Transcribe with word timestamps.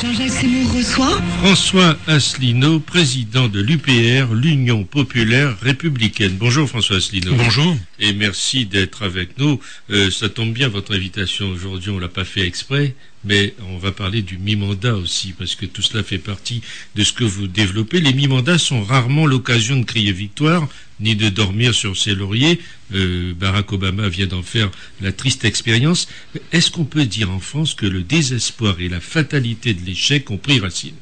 Jean-Jacques 0.00 0.30
Seymour 0.30 0.72
reçoit 0.74 1.20
François 1.42 1.96
Asselineau, 2.06 2.78
président 2.78 3.48
de 3.48 3.60
l'UPR, 3.60 4.32
l'Union 4.32 4.84
populaire 4.84 5.58
républicaine. 5.60 6.36
Bonjour 6.38 6.68
François 6.68 6.98
Asselineau. 6.98 7.34
Bonjour. 7.34 7.76
Et 7.98 8.12
merci 8.12 8.64
d'être 8.64 9.02
avec 9.02 9.38
nous. 9.38 9.58
Euh, 9.90 10.08
ça 10.10 10.28
tombe 10.28 10.52
bien 10.52 10.68
votre 10.68 10.94
invitation 10.94 11.48
aujourd'hui, 11.50 11.90
on 11.90 11.98
l'a 11.98 12.08
pas 12.08 12.24
fait 12.24 12.46
exprès, 12.46 12.94
mais 13.24 13.54
on 13.70 13.78
va 13.78 13.92
parler 13.92 14.22
du 14.22 14.38
mi-mandat 14.38 14.94
aussi, 14.94 15.32
parce 15.32 15.54
que 15.54 15.66
tout 15.66 15.82
cela 15.82 16.02
fait 16.02 16.18
partie 16.18 16.62
de 16.94 17.02
ce 17.02 17.12
que 17.12 17.24
vous 17.24 17.46
développez. 17.46 18.00
Les 18.00 18.12
mi-mandats 18.12 18.58
sont 18.58 18.82
rarement 18.82 19.26
l'occasion 19.26 19.76
de 19.76 19.84
crier 19.84 20.12
victoire, 20.12 20.68
ni 21.00 21.16
de 21.16 21.28
dormir 21.28 21.74
sur 21.74 21.96
ses 21.96 22.14
lauriers. 22.14 22.60
Euh, 22.94 23.34
Barack 23.34 23.72
Obama 23.72 24.08
vient 24.08 24.26
d'en 24.26 24.42
faire 24.42 24.70
la 25.00 25.12
triste 25.12 25.44
expérience. 25.44 26.08
Est-ce 26.52 26.70
qu'on 26.70 26.84
peut 26.84 27.06
dire 27.06 27.30
en 27.30 27.40
France 27.40 27.74
que 27.74 27.86
le 27.86 28.02
désespoir 28.02 28.80
et 28.80 28.88
la 28.88 29.00
fatalité 29.00 29.74
de 29.74 29.84
l'échec 29.84 30.30
ont 30.30 30.38
pris 30.38 30.60
racine? 30.60 30.94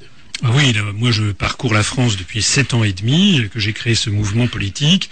Oui, 0.43 0.75
moi 0.95 1.11
je 1.11 1.33
parcours 1.33 1.73
la 1.73 1.83
France 1.83 2.17
depuis 2.17 2.43
sept 2.43 2.75
ans 2.75 2.85
et 2.85 2.93
demi, 2.93 3.49
que 3.53 3.59
j'ai 3.59 3.73
créé 3.73 3.95
ce 3.95 4.11
mouvement 4.11 4.47
politique. 4.47 5.09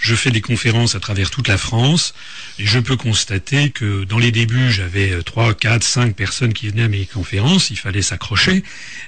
Je 0.00 0.14
fais 0.14 0.30
des 0.30 0.40
conférences 0.40 0.94
à 0.94 1.00
travers 1.00 1.30
toute 1.30 1.48
la 1.48 1.58
France 1.58 2.14
et 2.60 2.66
je 2.66 2.78
peux 2.78 2.96
constater 2.96 3.70
que 3.70 4.04
dans 4.04 4.18
les 4.18 4.30
débuts 4.30 4.70
j'avais 4.70 5.20
trois, 5.24 5.52
quatre, 5.54 5.82
cinq 5.82 6.14
personnes 6.14 6.52
qui 6.52 6.68
venaient 6.68 6.84
à 6.84 6.88
mes 6.88 7.06
conférences, 7.06 7.70
il 7.70 7.76
fallait 7.76 8.02
s'accrocher. 8.02 8.62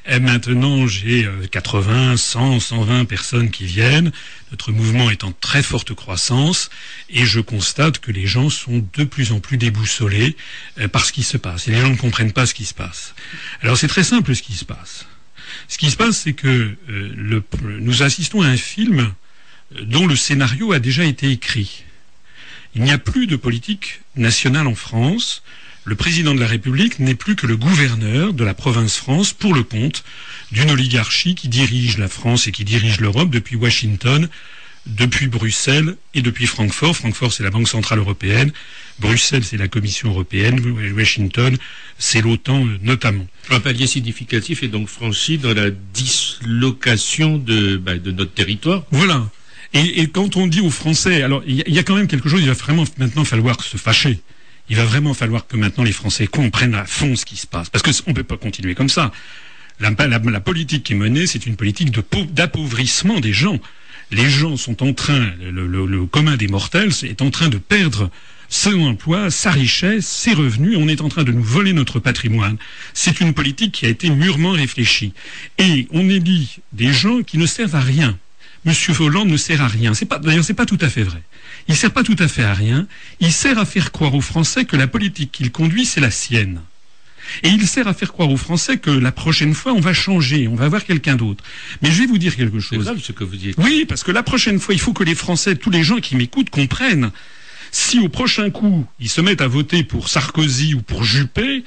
Et 0.09 0.19
maintenant 0.19 0.89
j'ai 0.89 1.29
80, 1.53 2.17
100, 2.17 2.59
120 2.61 3.05
personnes 3.05 3.51
qui 3.51 3.65
viennent. 3.65 4.11
Notre 4.51 4.73
mouvement 4.73 5.09
est 5.11 5.23
en 5.23 5.31
très 5.31 5.63
forte 5.63 5.95
croissance 5.95 6.71
et 7.09 7.25
je 7.25 7.39
constate 7.39 8.01
que 8.01 8.11
les 8.11 8.27
gens 8.27 8.51
sont 8.51 8.85
de 8.95 9.05
plus 9.05 9.31
en 9.31 9.39
plus 9.39 9.57
déboussolés 9.57 10.37
euh, 10.81 10.89
par 10.89 11.05
ce 11.05 11.13
qui 11.13 11.23
se 11.23 11.37
passe. 11.37 11.69
Et 11.69 11.71
les 11.71 11.81
gens 11.81 11.91
ne 11.91 11.97
comprennent 11.97 12.33
pas 12.33 12.47
ce 12.47 12.55
qui 12.55 12.65
se 12.65 12.75
passe. 12.75 13.15
Alors 13.63 13.77
c'est 13.77 13.87
très 13.87 14.03
simple 14.03 14.35
ce 14.35 14.43
qui 14.43 14.55
se 14.55 14.65
passe. 14.65 15.07
Ce 15.71 15.79
qui 15.79 15.89
se 15.89 15.97
passe, 15.97 16.19
c'est 16.19 16.33
que 16.33 16.75
euh, 16.91 17.43
nous 17.79 18.03
assistons 18.03 18.43
à 18.43 18.49
un 18.49 18.57
film 18.57 19.13
euh, 19.77 19.85
dont 19.85 20.05
le 20.05 20.17
scénario 20.17 20.73
a 20.73 20.81
déjà 20.81 21.05
été 21.05 21.31
écrit. 21.31 21.85
Il 22.75 22.83
n'y 22.83 22.91
a 22.91 22.99
plus 22.99 23.29
de 23.29 23.37
politique 23.37 24.01
nationale 24.17 24.67
en 24.67 24.75
France. 24.75 25.45
Le 25.85 25.95
président 25.95 26.35
de 26.35 26.41
la 26.41 26.49
République 26.49 26.99
n'est 26.99 27.15
plus 27.15 27.37
que 27.37 27.47
le 27.47 27.57
gouverneur 27.57 28.33
de 28.33 28.45
la 28.45 28.53
province 28.53 28.97
France 28.97 29.33
pour 29.33 29.55
le 29.55 29.63
compte 29.63 30.03
d'une 30.51 30.73
oligarchie 30.73 31.37
qui 31.37 31.49
dirige 31.49 31.99
la 31.99 32.09
France 32.09 32.49
et 32.49 32.53
qui 32.53 32.65
dirige 32.65 32.99
l'Europe 32.99 33.31
depuis 33.31 33.55
Washington 33.55 34.29
depuis 34.87 35.29
Bruxelles 35.29 35.97
et 36.15 36.23
depuis 36.23 36.47
Francfort. 36.47 36.97
Francfort, 36.97 37.33
c'est 37.33 37.43
la 37.43 37.51
Banque 37.51 37.69
Centrale 37.69 37.99
Européenne. 37.99 38.53
Bruxelles, 38.99 39.45
c'est 39.45 39.57
la 39.57 39.69
Commission 39.69 40.09
Européenne. 40.09 40.61
Washington, 40.97 41.57
c'est 42.01 42.21
l'OTAN 42.21 42.67
notamment. 42.83 43.27
Un 43.51 43.61
palier 43.61 43.87
significatif 43.87 44.65
est 44.65 44.69
donc 44.69 44.89
franchi 44.89 45.39
dans 45.39 45.55
la 45.55 45.71
dislocation 45.71 47.39
de, 47.39 47.77
bah, 47.77 47.97
de 47.97 48.11
notre 48.11 48.33
territoire. 48.33 48.83
Voilà. 48.91 49.29
Et, 49.73 50.09
quand 50.09 50.37
on 50.37 50.49
dit 50.49 50.61
aux 50.61 50.71
Français, 50.71 51.23
alors 51.23 51.45
il 51.47 51.63
y, 51.69 51.79
a 51.79 51.83
quand 51.85 51.95
même 51.95 52.09
quelque 52.09 52.29
chose, 52.29 52.41
il 52.41 52.49
va 52.49 52.55
vraiment 52.55 52.85
maintenant 52.99 53.25
falloir 53.25 53.63
se 53.63 53.77
fâcher. 53.77 54.19
Il 54.69 54.77
va 54.77 54.85
vraiment 54.85 55.15
falloir 55.15 55.47
que 55.47 55.57
maintenant 55.57 55.85
les 55.85 55.93
Français 55.93 56.27
comprennent 56.27 56.75
à 56.75 56.87
fond 56.87 57.15
ce 57.15 57.25
qui 57.25 57.37
se 57.37 57.47
passe. 57.47 57.71
Parce 57.71 57.85
qu'on 57.85 58.11
ne 58.11 58.17
peut 58.17 58.25
pas 58.25 58.37
continuer 58.37 58.75
comme 58.75 58.89
ça. 58.89 59.13
La, 59.79 59.91
la 59.91 60.41
politique 60.41 60.83
qui 60.83 60.95
est 60.95 60.97
menée, 60.97 61.29
c'est 61.29 61.47
une 61.47 61.55
politique 61.55 61.93
d'appauvrissement 62.35 63.21
des 63.21 63.33
gens 63.33 63.61
les 64.11 64.29
gens 64.29 64.57
sont 64.57 64.83
en 64.83 64.93
train, 64.93 65.33
le, 65.41 66.07
commun 66.07 66.37
des 66.37 66.49
mortels 66.49 66.91
est 67.03 67.23
en 67.23 67.31
train 67.31 67.49
de 67.49 67.59
perdre 67.59 68.11
son 68.51 68.83
emploi, 68.83 69.31
sa 69.31 69.53
richesse, 69.53 70.07
ses 70.07 70.35
revenus, 70.35 70.77
on 70.77 70.89
est 70.89 71.01
en 71.01 71.09
train 71.09 71.23
de 71.23 71.33
nous 71.33 71.43
voler 71.43 71.73
notre 71.73 72.01
patrimoine. 72.01 72.59
C'est 72.93 73.21
une 73.21 73.33
politique 73.33 73.73
qui 73.73 73.87
a 73.87 73.89
été 73.89 74.11
mûrement 74.11 74.51
réfléchie. 74.51 75.15
Et 75.59 75.87
on 75.93 76.09
élit 76.11 76.59
des 76.73 76.93
gens 76.93 77.23
qui 77.23 77.39
ne 77.39 77.47
servent 77.47 77.77
à 77.77 77.81
rien. 77.81 78.19
Monsieur 78.65 78.93
Hollande 79.01 79.29
ne 79.29 79.37
sert 79.37 79.63
à 79.63 79.69
rien. 79.69 79.95
C'est 79.95 80.05
pas, 80.05 80.19
d'ailleurs, 80.19 80.45
c'est 80.45 80.53
pas 80.53 80.67
tout 80.67 80.79
à 80.81 80.89
fait 80.89 81.05
vrai. 81.05 81.23
Il 81.69 81.77
sert 81.77 81.93
pas 81.93 82.03
tout 82.03 82.17
à 82.19 82.29
fait 82.29 82.43
à 82.43 82.53
rien. 82.53 82.87
Il 83.21 83.33
sert 83.33 83.59
à 83.59 83.65
faire 83.65 83.93
croire 83.93 84.15
aux 84.15 84.21
Français 84.21 84.65
que 84.65 84.77
la 84.77 84.89
politique 84.89 85.31
qu'il 85.33 85.53
conduit, 85.53 85.87
c'est 85.87 86.01
la 86.01 86.11
sienne. 86.11 86.61
Et 87.45 87.49
il 87.49 87.67
sert 87.69 87.87
à 87.87 87.95
faire 87.95 88.13
croire 88.13 88.31
aux 88.31 88.37
Français 88.37 88.79
que 88.79 88.91
la 88.91 89.13
prochaine 89.13 89.55
fois, 89.55 89.73
on 89.73 89.81
va 89.81 89.95
changer, 89.95 90.49
on 90.49 90.57
va 90.57 90.65
avoir 90.65 90.85
quelqu'un 90.85 91.15
d'autre. 91.15 91.45
Mais 91.83 91.91
je 91.93 92.01
vais 92.01 92.07
vous 92.07 92.19
dire 92.19 92.35
quelque 92.35 92.59
chose. 92.59 92.85
C'est 92.97 93.05
ce 93.05 93.13
que 93.13 93.23
vous 93.23 93.37
dites. 93.37 93.55
Oui, 93.59 93.87
parce 93.89 94.03
que 94.03 94.11
la 94.11 94.25
prochaine 94.25 94.59
fois, 94.59 94.75
il 94.75 94.81
faut 94.81 94.93
que 94.93 95.05
les 95.05 95.15
Français, 95.15 95.55
tous 95.55 95.71
les 95.71 95.85
gens 95.85 95.99
qui 95.99 96.17
m'écoutent, 96.17 96.51
comprennent. 96.51 97.13
Si 97.71 98.01
au 98.01 98.09
prochain 98.09 98.51
coup, 98.51 98.87
ils 98.99 99.09
se 99.09 99.21
mettent 99.21 99.41
à 99.41 99.49
voter 99.49 99.85
pour 99.85 100.09
Sarkozy 100.09 100.75
ou 100.75 100.83
pour 100.83 101.05
Juppé, 101.05 101.65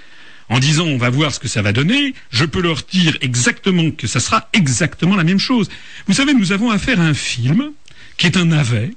en 0.50 0.60
disant 0.60 0.86
on 0.86 0.98
va 0.98 1.10
voir 1.10 1.34
ce 1.34 1.40
que 1.40 1.48
ça 1.48 1.62
va 1.62 1.72
donner, 1.72 2.14
je 2.30 2.46
peux 2.46 2.62
leur 2.62 2.82
dire 2.92 3.18
exactement 3.22 3.92
que 3.92 4.08
ça 4.08 4.20
sera 4.20 4.50
exactement 4.54 5.16
la 5.16 5.24
même 5.24 5.40
chose. 5.40 5.70
Vous 6.08 6.14
savez, 6.14 6.34
nous 6.34 6.52
avons 6.52 6.70
affaire 6.70 7.00
à 7.00 7.06
un 7.06 7.14
film 7.14 7.72
qui 8.18 8.28
est 8.28 8.38
un 8.38 8.46
navet, 8.46 8.92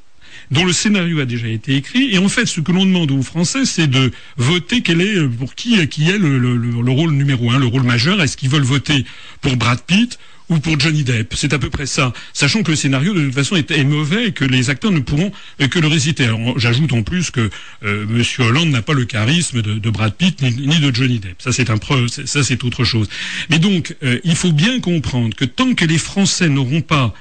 dont 0.51 0.65
le 0.65 0.73
scénario 0.73 1.21
a 1.21 1.25
déjà 1.25 1.49
été 1.49 1.75
écrit. 1.77 2.15
Et 2.15 2.19
en 2.19 2.29
fait, 2.29 2.47
ce 2.47 2.61
que 2.61 2.73
l'on 2.73 2.85
demande 2.85 3.11
aux 3.11 3.23
Français, 3.23 3.65
c'est 3.65 3.87
de 3.87 4.13
voter 4.37 4.83
quel 4.83 5.01
est, 5.01 5.29
pour 5.29 5.55
qui, 5.55 5.87
qui 5.89 6.11
est 6.11 6.19
le, 6.19 6.91
rôle 6.91 7.13
numéro 7.13 7.51
un, 7.51 7.59
le 7.59 7.67
rôle 7.67 7.83
majeur. 7.83 8.21
Est-ce 8.23 8.37
qu'ils 8.37 8.51
veulent 8.51 8.63
voter 8.63 9.05
pour 9.41 9.57
Brad 9.57 9.81
Pitt 9.81 10.19
ou 10.49 10.59
pour 10.59 10.79
Johnny 10.79 11.05
Depp. 11.05 11.35
C'est 11.37 11.53
à 11.53 11.59
peu 11.59 11.71
près 11.71 11.87
ça. 11.87 12.13
Sachant 12.33 12.63
que 12.63 12.71
le 12.71 12.77
scénario, 12.77 13.15
de 13.15 13.25
toute 13.25 13.35
façon, 13.35 13.57
est, 13.57 13.85
mauvais 13.85 14.29
et 14.29 14.33
que 14.33 14.45
les 14.45 14.71
acteurs 14.71 14.93
ne 14.93 15.01
pourront 15.01 15.33
que 15.59 15.79
le 15.79 15.89
réciter. 15.89 16.29
J'ajoute 16.57 16.93
en 16.93 17.03
plus 17.03 17.31
que 17.31 17.51
euh, 17.85 18.07
M. 18.09 18.23
Hollande 18.47 18.71
n'a 18.71 18.83
pas 18.83 18.93
le 18.93 19.05
charisme 19.05 19.63
de, 19.63 19.91
Brad 19.91 20.15
Pitt 20.15 20.43
ni, 20.43 20.79
de 20.79 20.95
Johnny 20.95 21.19
Depp. 21.19 21.41
Ça, 21.41 21.53
c'est 21.53 21.71
un 21.71 21.79
ça, 22.25 22.43
c'est 22.43 22.65
autre 22.65 22.85
chose. 22.85 23.09
Mais 23.51 23.59
donc, 23.59 23.97
euh, 24.03 24.19
il 24.25 24.37
faut 24.37 24.53
bien 24.53 24.81
comprendre 24.81 25.35
que 25.35 25.45
tant 25.45 25.75
que 25.75 25.85
les 25.85 25.99
Français 25.99 26.49
n'auront 26.49 26.81
pas 26.81 27.15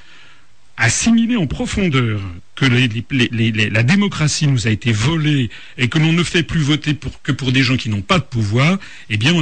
assimilé 0.76 1.36
en 1.36 1.46
profondeur 1.46 2.20
que 2.56 2.64
la 2.64 3.82
démocratie 3.82 4.46
nous 4.46 4.66
a 4.66 4.70
été 4.70 4.90
volée 4.90 5.50
et 5.78 5.88
que 5.88 5.98
l'on 5.98 6.12
ne 6.12 6.24
fait 6.24 6.42
plus 6.42 6.62
voter 6.62 6.96
que 7.22 7.32
pour 7.32 7.52
des 7.52 7.62
gens 7.62 7.76
qui 7.76 7.90
n'ont 7.90 8.00
pas 8.00 8.18
de 8.18 8.24
pouvoir, 8.24 8.78
eh 9.10 9.16
bien 9.18 9.32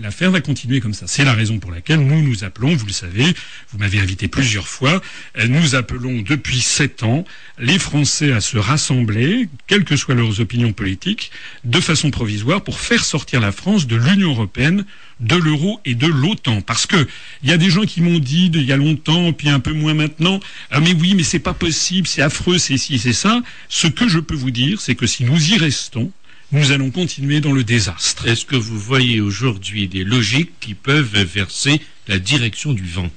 l'affaire 0.00 0.30
va 0.30 0.40
continuer 0.40 0.80
comme 0.80 0.94
ça. 0.94 1.06
C'est 1.06 1.24
la 1.24 1.32
raison 1.32 1.58
pour 1.58 1.72
laquelle 1.72 2.00
nous 2.00 2.22
nous 2.22 2.44
appelons, 2.44 2.76
vous 2.76 2.86
le 2.86 2.92
savez, 2.92 3.24
vous 3.72 3.78
m'avez 3.78 3.98
invité 3.98 4.28
plusieurs 4.28 4.68
fois, 4.68 5.00
euh, 5.38 5.48
nous 5.48 5.74
appelons 5.74 6.20
depuis 6.20 6.60
sept 6.60 7.02
ans 7.02 7.24
les 7.58 7.78
Français 7.78 8.32
à 8.32 8.40
se 8.40 8.58
rassembler, 8.58 9.48
quelles 9.66 9.84
que 9.84 9.96
soient 9.96 10.14
leurs 10.14 10.40
opinions 10.40 10.72
politiques, 10.72 11.30
de 11.64 11.80
façon 11.80 12.10
provisoire 12.10 12.62
pour 12.62 12.80
faire 12.80 13.04
sortir 13.04 13.40
la 13.40 13.50
France 13.50 13.86
de 13.86 13.96
l'Union 13.96 14.30
européenne 14.30 14.84
de 15.20 15.36
l'euro 15.36 15.80
et 15.84 15.94
de 15.94 16.06
l'OTAN. 16.06 16.60
Parce 16.60 16.86
que 16.86 17.08
il 17.42 17.48
y 17.48 17.52
a 17.52 17.56
des 17.56 17.70
gens 17.70 17.82
qui 17.82 18.00
m'ont 18.00 18.18
dit 18.18 18.50
il 18.54 18.62
y 18.62 18.72
a 18.72 18.76
longtemps, 18.76 19.32
puis 19.32 19.48
un 19.48 19.60
peu 19.60 19.72
moins 19.72 19.94
maintenant, 19.94 20.40
ah 20.70 20.80
mais 20.80 20.94
oui, 20.94 21.14
mais 21.14 21.22
c'est 21.22 21.38
pas 21.38 21.54
possible, 21.54 22.06
c'est 22.06 22.22
affreux, 22.22 22.57
c'est 22.58 22.76
ci, 22.76 22.98
c'est 22.98 23.12
ça. 23.12 23.42
Ce 23.68 23.86
que 23.86 24.08
je 24.08 24.18
peux 24.18 24.34
vous 24.34 24.50
dire, 24.50 24.80
c'est 24.80 24.94
que 24.94 25.06
si 25.06 25.24
nous 25.24 25.52
y 25.52 25.56
restons, 25.56 26.10
nous 26.52 26.70
allons 26.70 26.90
continuer 26.90 27.40
dans 27.40 27.52
le 27.52 27.64
désastre. 27.64 28.26
Est-ce 28.26 28.46
que 28.46 28.56
vous 28.56 28.78
voyez 28.78 29.20
aujourd'hui 29.20 29.86
des 29.86 30.04
logiques 30.04 30.52
qui 30.60 30.74
peuvent 30.74 31.14
inverser 31.14 31.80
la 32.06 32.18
direction 32.18 32.72
du 32.72 32.84
vent? 32.84 33.10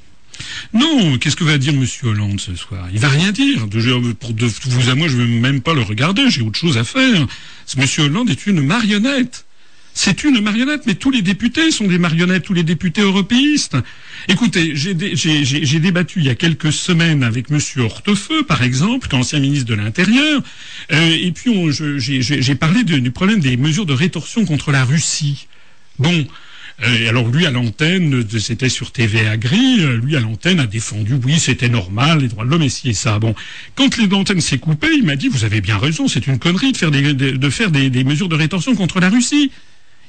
Non, 0.74 1.18
qu'est-ce 1.18 1.36
que 1.36 1.44
va 1.44 1.58
dire 1.58 1.74
M. 1.74 1.86
Hollande 2.04 2.40
ce 2.42 2.56
soir? 2.56 2.88
Il 2.92 3.00
va 3.00 3.10
rien 3.10 3.32
dire. 3.32 3.68
pour 4.20 4.34
de 4.34 4.46
vous 4.46 4.90
à 4.90 4.96
moi, 4.96 5.08
je 5.08 5.16
ne 5.16 5.22
veux 5.22 5.28
même 5.28 5.62
pas 5.62 5.74
le 5.74 5.82
regarder. 5.82 6.30
J'ai 6.30 6.42
autre 6.42 6.60
chose 6.60 6.78
à 6.78 6.84
faire. 6.84 7.28
M. 7.78 7.86
Hollande 8.00 8.30
est 8.30 8.48
une 8.48 8.62
marionnette. 8.62 9.46
C'est 9.94 10.24
une 10.24 10.40
marionnette, 10.40 10.84
mais 10.86 10.96
tous 10.96 11.12
les 11.12 11.22
députés 11.22 11.70
sont 11.70 11.86
des 11.86 11.98
marionnettes, 11.98 12.44
tous 12.44 12.54
les 12.54 12.64
députés 12.64 13.02
européistes. 13.02 13.76
Écoutez, 14.30 14.72
j'ai 14.76 15.80
débattu 15.80 16.20
il 16.20 16.26
y 16.26 16.30
a 16.30 16.36
quelques 16.36 16.72
semaines 16.72 17.24
avec 17.24 17.52
M. 17.52 17.60
Hortefeux, 17.78 18.44
par 18.44 18.64
exemple, 18.64 19.14
ancien 19.14 19.40
ministre 19.40 19.68
de 19.68 19.74
l'Intérieur, 19.74 20.42
euh, 20.92 21.18
et 21.22 21.32
puis 21.32 21.52
j'ai 22.00 22.56
parlé 22.56 22.84
du 22.84 23.12
problème 23.12 23.42
des 23.42 23.58
mesures 23.58 23.86
de 23.86 23.94
rétorsion 23.94 24.46
contre 24.46 24.72
la 24.72 24.86
Russie. 24.86 25.48
Bon, 26.00 26.26
euh, 26.84 27.10
alors 27.10 27.28
lui 27.28 27.46
à 27.46 27.52
l'antenne, 27.52 28.24
c'était 28.40 28.70
sur 28.70 28.92
TV 28.92 29.28
Agri, 29.28 29.82
euh, 29.82 29.98
lui 29.98 30.16
à 30.16 30.22
l'antenne 30.22 30.62
a 30.62 30.68
défendu, 30.68 31.16
oui, 31.24 31.38
c'était 31.38 31.70
normal, 31.70 32.22
les 32.22 32.28
droits 32.30 32.46
de 32.46 32.50
l'homme 32.50 32.64
et 32.64 32.70
ci 32.70 32.90
et 32.90 32.94
ça. 32.94 33.20
Bon, 33.20 33.36
quand 33.76 33.98
l'antenne 33.98 34.42
s'est 34.42 34.58
coupée, 34.58 34.90
il 34.96 35.04
m'a 35.04 35.18
dit, 35.18 35.28
vous 35.28 35.44
avez 35.44 35.60
bien 35.60 35.78
raison, 35.78 36.08
c'est 36.08 36.28
une 36.28 36.40
connerie 36.40 36.72
de, 36.72 37.50
faire 37.50 37.72
des 37.72 38.04
mesures 38.06 38.30
de 38.30 38.36
rétorsion 38.36 38.74
contre 38.74 39.00
la 39.02 39.10
Russie. 39.10 39.52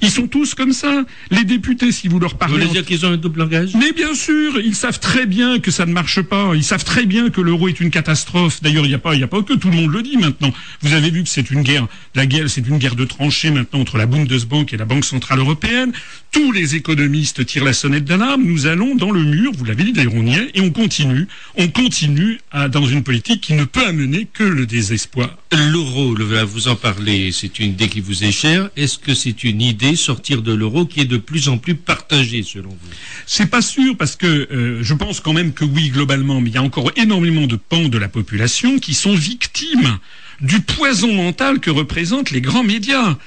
Ils 0.02 0.10
sont 0.10 0.26
tous 0.26 0.54
comme 0.54 0.72
ça. 0.72 1.04
Les 1.30 1.44
députés, 1.44 1.92
si 1.92 2.08
vous 2.08 2.18
leur 2.18 2.36
parlez... 2.36 2.54
Vous 2.54 2.60
voulez 2.60 2.72
dire 2.72 2.84
qu'ils 2.84 3.06
ont 3.06 3.12
un 3.12 3.16
double 3.16 3.38
langage? 3.38 3.70
Mais 3.74 3.92
bien 3.92 4.14
sûr, 4.14 4.60
ils 4.60 4.74
savent 4.74 4.98
très 4.98 5.26
bien 5.26 5.60
que 5.60 5.70
ça 5.70 5.86
ne 5.86 5.92
marche 5.92 6.20
pas. 6.22 6.52
Ils 6.56 6.64
savent 6.64 6.84
très 6.84 7.06
bien 7.06 7.30
que 7.30 7.40
l'euro 7.40 7.68
est 7.68 7.78
une 7.78 7.90
catastrophe. 7.90 8.60
D'ailleurs, 8.62 8.84
il 8.84 8.88
n'y 8.88 8.94
a 8.94 8.98
pas, 8.98 9.14
il 9.14 9.22
a 9.22 9.28
pas 9.28 9.42
que 9.42 9.52
tout 9.54 9.70
le 9.70 9.76
monde 9.76 9.92
le 9.92 10.02
dit 10.02 10.16
maintenant. 10.16 10.52
Vous 10.80 10.92
avez 10.92 11.10
vu 11.10 11.22
que 11.22 11.28
c'est 11.28 11.52
une 11.52 11.62
guerre, 11.62 11.86
la 12.16 12.26
guerre, 12.26 12.50
c'est 12.50 12.66
une 12.66 12.78
guerre 12.78 12.96
de 12.96 13.04
tranchées 13.04 13.52
maintenant 13.52 13.80
entre 13.80 13.96
la 13.96 14.06
Bundesbank 14.06 14.72
et 14.72 14.76
la 14.76 14.84
Banque 14.84 15.04
Centrale 15.04 15.38
Européenne. 15.38 15.92
Tous 16.32 16.50
les 16.50 16.74
économistes 16.74 17.46
tirent 17.46 17.64
la 17.64 17.72
sonnette 17.72 18.04
d'alarme. 18.04 18.42
Nous 18.42 18.66
allons 18.66 18.96
dans 18.96 19.12
le 19.12 19.22
mur. 19.22 19.52
Vous 19.56 19.64
l'avez 19.64 19.84
dit, 19.84 19.92
d'ailleurs, 19.92 20.14
on 20.16 20.26
y 20.26 20.34
est. 20.34 20.50
Et 20.54 20.60
on 20.60 20.70
continue. 20.70 21.28
On 21.56 21.68
continue 21.68 22.40
à, 22.50 22.68
dans 22.68 22.86
une 22.86 23.04
politique 23.04 23.40
qui 23.40 23.54
ne 23.54 23.64
peut 23.64 23.86
amener 23.86 24.26
que 24.32 24.42
le 24.42 24.66
désespoir 24.66 25.38
L'euro, 25.54 26.14
vous 26.46 26.68
en 26.68 26.76
parlez, 26.76 27.30
c'est 27.30 27.58
une 27.58 27.72
idée 27.72 27.88
qui 27.88 28.00
vous 28.00 28.24
est 28.24 28.32
chère. 28.32 28.70
Est-ce 28.74 28.98
que 28.98 29.12
c'est 29.14 29.44
une 29.44 29.60
idée 29.60 29.96
sortir 29.96 30.40
de 30.40 30.50
l'euro 30.50 30.86
qui 30.86 31.00
est 31.00 31.04
de 31.04 31.18
plus 31.18 31.50
en 31.50 31.58
plus 31.58 31.74
partagée 31.74 32.42
selon 32.42 32.70
vous? 32.70 32.88
C'est 33.26 33.50
pas 33.50 33.60
sûr 33.60 33.94
parce 33.98 34.16
que 34.16 34.26
euh, 34.26 34.82
je 34.82 34.94
pense 34.94 35.20
quand 35.20 35.34
même 35.34 35.52
que 35.52 35.66
oui 35.66 35.90
globalement, 35.90 36.40
mais 36.40 36.48
il 36.48 36.54
y 36.54 36.58
a 36.58 36.62
encore 36.62 36.90
énormément 36.96 37.46
de 37.46 37.56
pans 37.56 37.88
de 37.88 37.98
la 37.98 38.08
population 38.08 38.78
qui 38.78 38.94
sont 38.94 39.14
victimes 39.14 39.98
du 40.40 40.60
poison 40.60 41.12
mental 41.12 41.60
que 41.60 41.70
représentent 41.70 42.30
les 42.30 42.40
grands 42.40 42.64
médias. 42.64 43.18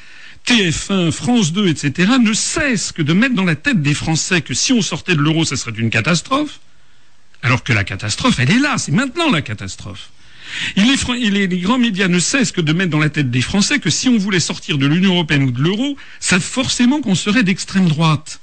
TF1, 0.48 1.12
France 1.12 1.54
2, 1.54 1.68
etc., 1.68 2.14
ne 2.20 2.34
cessent 2.34 2.92
que 2.92 3.04
de 3.04 3.14
mettre 3.14 3.36
dans 3.36 3.46
la 3.46 3.56
tête 3.56 3.84
des 3.84 3.94
Français 3.94 4.42
que 4.42 4.56
si 4.56 4.74
on 4.74 4.82
sortait 4.82 5.16
de 5.16 5.22
l'euro, 5.22 5.46
ce 5.46 5.56
serait 5.56 5.74
une 5.78 5.92
catastrophe, 5.92 6.60
alors 7.44 7.64
que 7.64 7.74
la 7.74 7.84
catastrophe, 7.84 8.40
elle 8.40 8.52
est 8.52 8.60
là, 8.60 8.80
c'est 8.80 8.92
maintenant 8.92 9.30
la 9.30 9.44
catastrophe. 9.44 10.10
Les, 10.76 11.48
les, 11.48 11.60
grands 11.60 11.78
médias 11.78 12.08
ne 12.08 12.20
cessent 12.20 12.52
que 12.52 12.62
de 12.62 12.74
mettre 12.74 12.92
dans 12.92 13.00
la 13.00 13.10
tête 13.10 13.32
des 13.32 13.42
Français 13.42 13.80
que 13.80 13.90
si 13.90 14.10
on 14.10 14.18
voulait 14.18 14.40
sortir 14.40 14.78
de 14.78 14.86
l'Union 14.86 15.14
européenne 15.14 15.44
ou 15.44 15.52
de 15.52 15.62
l'euro, 15.62 15.98
ça 16.20 16.40
forcément 16.40 17.02
qu'on 17.02 17.16
serait 17.16 17.44
d'extrême 17.44 17.88
droite. 17.88 18.40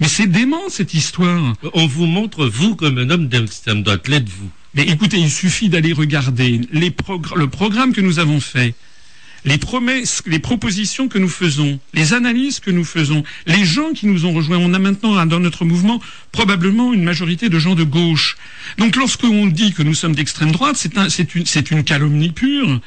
Mais 0.00 0.08
c'est 0.08 0.26
dément 0.26 0.68
cette 0.68 0.94
histoire. 0.94 1.54
On 1.74 1.86
vous 1.86 2.06
montre 2.06 2.46
vous 2.46 2.74
comme 2.74 2.98
un 2.98 3.10
homme 3.10 3.28
d'extrême 3.28 3.82
droite. 3.82 4.08
L'êtes-vous? 4.08 4.50
Mais 4.74 4.84
écoutez, 4.84 5.18
il 5.18 5.30
suffit 5.30 5.68
d'aller 5.68 5.92
regarder 5.92 6.60
le 6.72 7.46
programme 7.46 7.92
que 7.92 8.00
nous 8.00 8.18
avons 8.18 8.40
fait 8.40 8.74
les 9.44 9.58
promesses, 9.58 10.22
les 10.26 10.38
propositions 10.38 11.08
que 11.08 11.18
nous 11.18 11.28
faisons, 11.28 11.78
les 11.94 12.12
analyses 12.12 12.60
que 12.60 12.70
nous 12.70 12.84
faisons, 12.84 13.24
les 13.46 13.64
gens 13.64 13.92
qui 13.92 14.06
nous 14.06 14.26
ont 14.26 14.32
rejoints. 14.32 14.58
On 14.58 14.74
a 14.74 14.78
maintenant 14.78 15.24
dans 15.26 15.40
notre 15.40 15.64
mouvement 15.64 16.00
probablement 16.32 16.92
une 16.92 17.04
majorité 17.04 17.48
de 17.48 17.58
gens 17.58 17.74
de 17.74 17.84
gauche. 17.84 18.36
Donc 18.78 18.96
lorsqu'on 18.96 19.46
dit 19.46 19.72
que 19.72 19.82
nous 19.82 19.94
sommes 19.94 20.14
d'extrême 20.14 20.52
droite, 20.52 20.76
c'est 20.76 21.34
une, 21.34 21.44
une 21.70 21.84
calomnie 21.84 22.32
pure. 22.32 22.80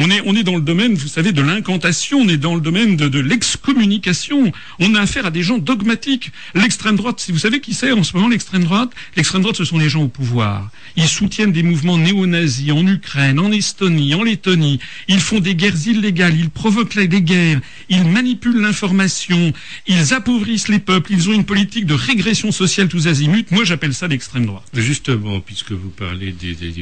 On 0.00 0.10
est, 0.10 0.22
on 0.24 0.36
est 0.36 0.44
dans 0.44 0.54
le 0.54 0.62
domaine, 0.62 0.94
vous 0.94 1.08
savez, 1.08 1.32
de 1.32 1.42
l'incantation, 1.42 2.20
on 2.20 2.28
est 2.28 2.36
dans 2.36 2.54
le 2.54 2.60
domaine 2.60 2.96
de, 2.96 3.08
de 3.08 3.18
l'excommunication. 3.18 4.52
On 4.78 4.94
a 4.94 5.00
affaire 5.00 5.26
à 5.26 5.32
des 5.32 5.42
gens 5.42 5.58
dogmatiques. 5.58 6.30
L'extrême 6.54 6.94
droite, 6.94 7.18
si 7.18 7.32
vous 7.32 7.38
savez 7.38 7.60
qui 7.60 7.74
c'est 7.74 7.90
en 7.90 8.04
ce 8.04 8.14
moment 8.14 8.28
l'extrême 8.28 8.62
droite? 8.62 8.92
L'extrême 9.16 9.42
droite, 9.42 9.56
ce 9.56 9.64
sont 9.64 9.76
les 9.76 9.88
gens 9.88 10.02
au 10.02 10.08
pouvoir. 10.08 10.70
Ils 10.96 11.08
soutiennent 11.08 11.50
des 11.50 11.64
mouvements 11.64 11.98
néo-nazis 11.98 12.70
en 12.70 12.86
Ukraine, 12.86 13.40
en 13.40 13.50
Estonie, 13.50 14.14
en 14.14 14.22
Lettonie. 14.22 14.78
Ils 15.08 15.20
font 15.20 15.40
des 15.40 15.56
guerres 15.56 15.86
illégales, 15.86 16.38
ils 16.38 16.50
provoquent 16.50 16.96
des 16.96 17.22
guerres, 17.22 17.60
ils 17.88 18.04
manipulent 18.04 18.60
l'information, 18.60 19.52
ils 19.88 20.14
appauvrissent 20.14 20.68
les 20.68 20.78
peuples, 20.78 21.12
ils 21.12 21.28
ont 21.28 21.32
une 21.32 21.44
politique 21.44 21.86
de 21.86 21.94
régression 21.94 22.52
sociale 22.52 22.86
tous 22.86 23.08
azimuts. 23.08 23.46
Moi, 23.50 23.64
j'appelle 23.64 23.94
ça 23.94 24.06
l'extrême 24.06 24.46
droite. 24.46 24.64
Justement, 24.74 25.40
puisque 25.40 25.72
vous 25.72 25.90
parlez 25.90 26.32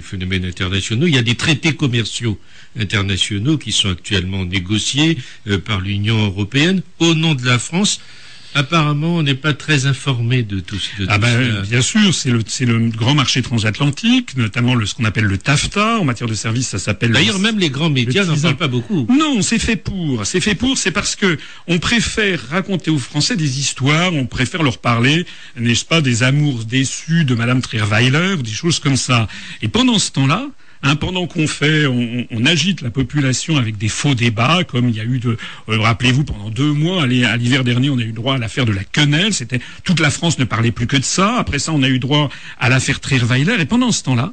phénomènes 0.02 0.44
internationaux, 0.44 1.06
il 1.06 1.14
y 1.14 1.18
a 1.18 1.22
des 1.22 1.34
traités 1.34 1.74
commerciaux 1.74 2.38
internationaux 2.78 3.05
qui 3.60 3.72
sont 3.72 3.90
actuellement 3.90 4.44
négociés 4.44 5.18
euh, 5.48 5.58
par 5.58 5.80
l'Union 5.80 6.24
européenne 6.24 6.82
au 6.98 7.14
nom 7.14 7.34
de 7.34 7.44
la 7.44 7.58
France. 7.58 8.00
Apparemment, 8.54 9.16
on 9.16 9.22
n'est 9.22 9.34
pas 9.34 9.52
très 9.52 9.84
informé 9.84 10.42
de 10.42 10.60
tout, 10.60 10.80
de 10.98 11.06
ah 11.10 11.18
ben, 11.18 11.60
Bien 11.68 11.82
sûr, 11.82 12.14
c'est 12.14 12.30
le, 12.30 12.38
le, 12.38 12.88
grand 12.88 13.14
marché 13.14 13.42
transatlantique, 13.42 14.34
notamment 14.38 14.74
le, 14.74 14.86
ce 14.86 14.94
qu'on 14.94 15.04
appelle 15.04 15.26
le 15.26 15.36
TAFTA. 15.36 15.98
En 15.98 16.04
matière 16.04 16.26
de 16.26 16.34
services, 16.34 16.68
ça 16.68 16.78
s'appelle. 16.78 17.12
D'ailleurs, 17.12 17.38
même 17.38 17.58
les 17.58 17.68
grands 17.68 17.90
médias 17.90 18.24
n'en 18.24 18.38
parlent 18.38 18.56
pas 18.56 18.68
beaucoup. 18.68 19.06
Non, 19.10 19.42
c'est 19.42 19.58
fait 19.58 19.76
pour. 19.76 20.24
C'est 20.24 20.40
fait 20.40 20.54
pour. 20.54 20.78
C'est 20.78 20.90
parce 20.90 21.16
que 21.16 21.36
on 21.66 21.78
préfère 21.78 22.48
raconter 22.48 22.90
aux 22.90 22.98
Français 22.98 23.36
des 23.36 23.60
histoires. 23.60 24.14
On 24.14 24.24
préfère 24.24 24.62
leur 24.62 24.78
parler, 24.78 25.26
n'est-ce 25.58 25.84
pas, 25.84 26.00
des 26.00 26.22
amours 26.22 26.64
déçus 26.64 27.24
de 27.26 27.34
Madame 27.34 27.60
Trierweiler, 27.60 28.36
des 28.42 28.52
choses 28.52 28.78
comme 28.78 28.96
ça. 28.96 29.28
Et 29.60 29.68
pendant 29.68 29.98
ce 29.98 30.12
temps-là, 30.12 30.48
Hein, 30.82 30.96
pendant 30.96 31.26
qu'on 31.26 31.46
fait, 31.46 31.87
on, 31.87 32.44
agite 32.46 32.81
la 32.81 32.90
population 32.90 33.56
avec 33.56 33.76
des 33.76 33.88
faux 33.88 34.14
débats, 34.14 34.62
comme 34.64 34.88
il 34.88 34.94
y 34.94 35.00
a 35.00 35.05
eu 35.05 35.19
de, 35.19 35.37
euh, 35.69 35.81
rappelez-vous, 35.81 36.23
pendant 36.23 36.49
deux 36.49 36.73
mois, 36.73 37.02
à 37.02 37.06
l'hiver 37.06 37.64
dernier, 37.64 37.90
on 37.90 37.99
a 37.99 38.02
eu 38.02 38.12
droit 38.12 38.34
à 38.34 38.38
l'affaire 38.38 38.67
de 38.67 38.73
la 38.73 38.84
quenelle. 38.84 39.34
C'était 39.34 39.61
toute 39.84 40.00
la 40.00 40.11
France 40.11 40.38
ne 40.38 40.44
parlait 40.44 40.70
plus 40.70 40.87
que 40.87 40.96
de 40.96 41.05
ça. 41.05 41.37
Après 41.38 41.58
ça, 41.58 41.73
on 41.73 41.82
a 41.82 41.88
eu 41.88 41.99
droit 41.99 42.28
à 42.61 42.69
l'affaire 42.69 43.00
Trierweiler. 43.00 43.56
Et 43.58 43.67
pendant 43.67 43.90
ce 43.90 44.05
temps-là, 44.05 44.32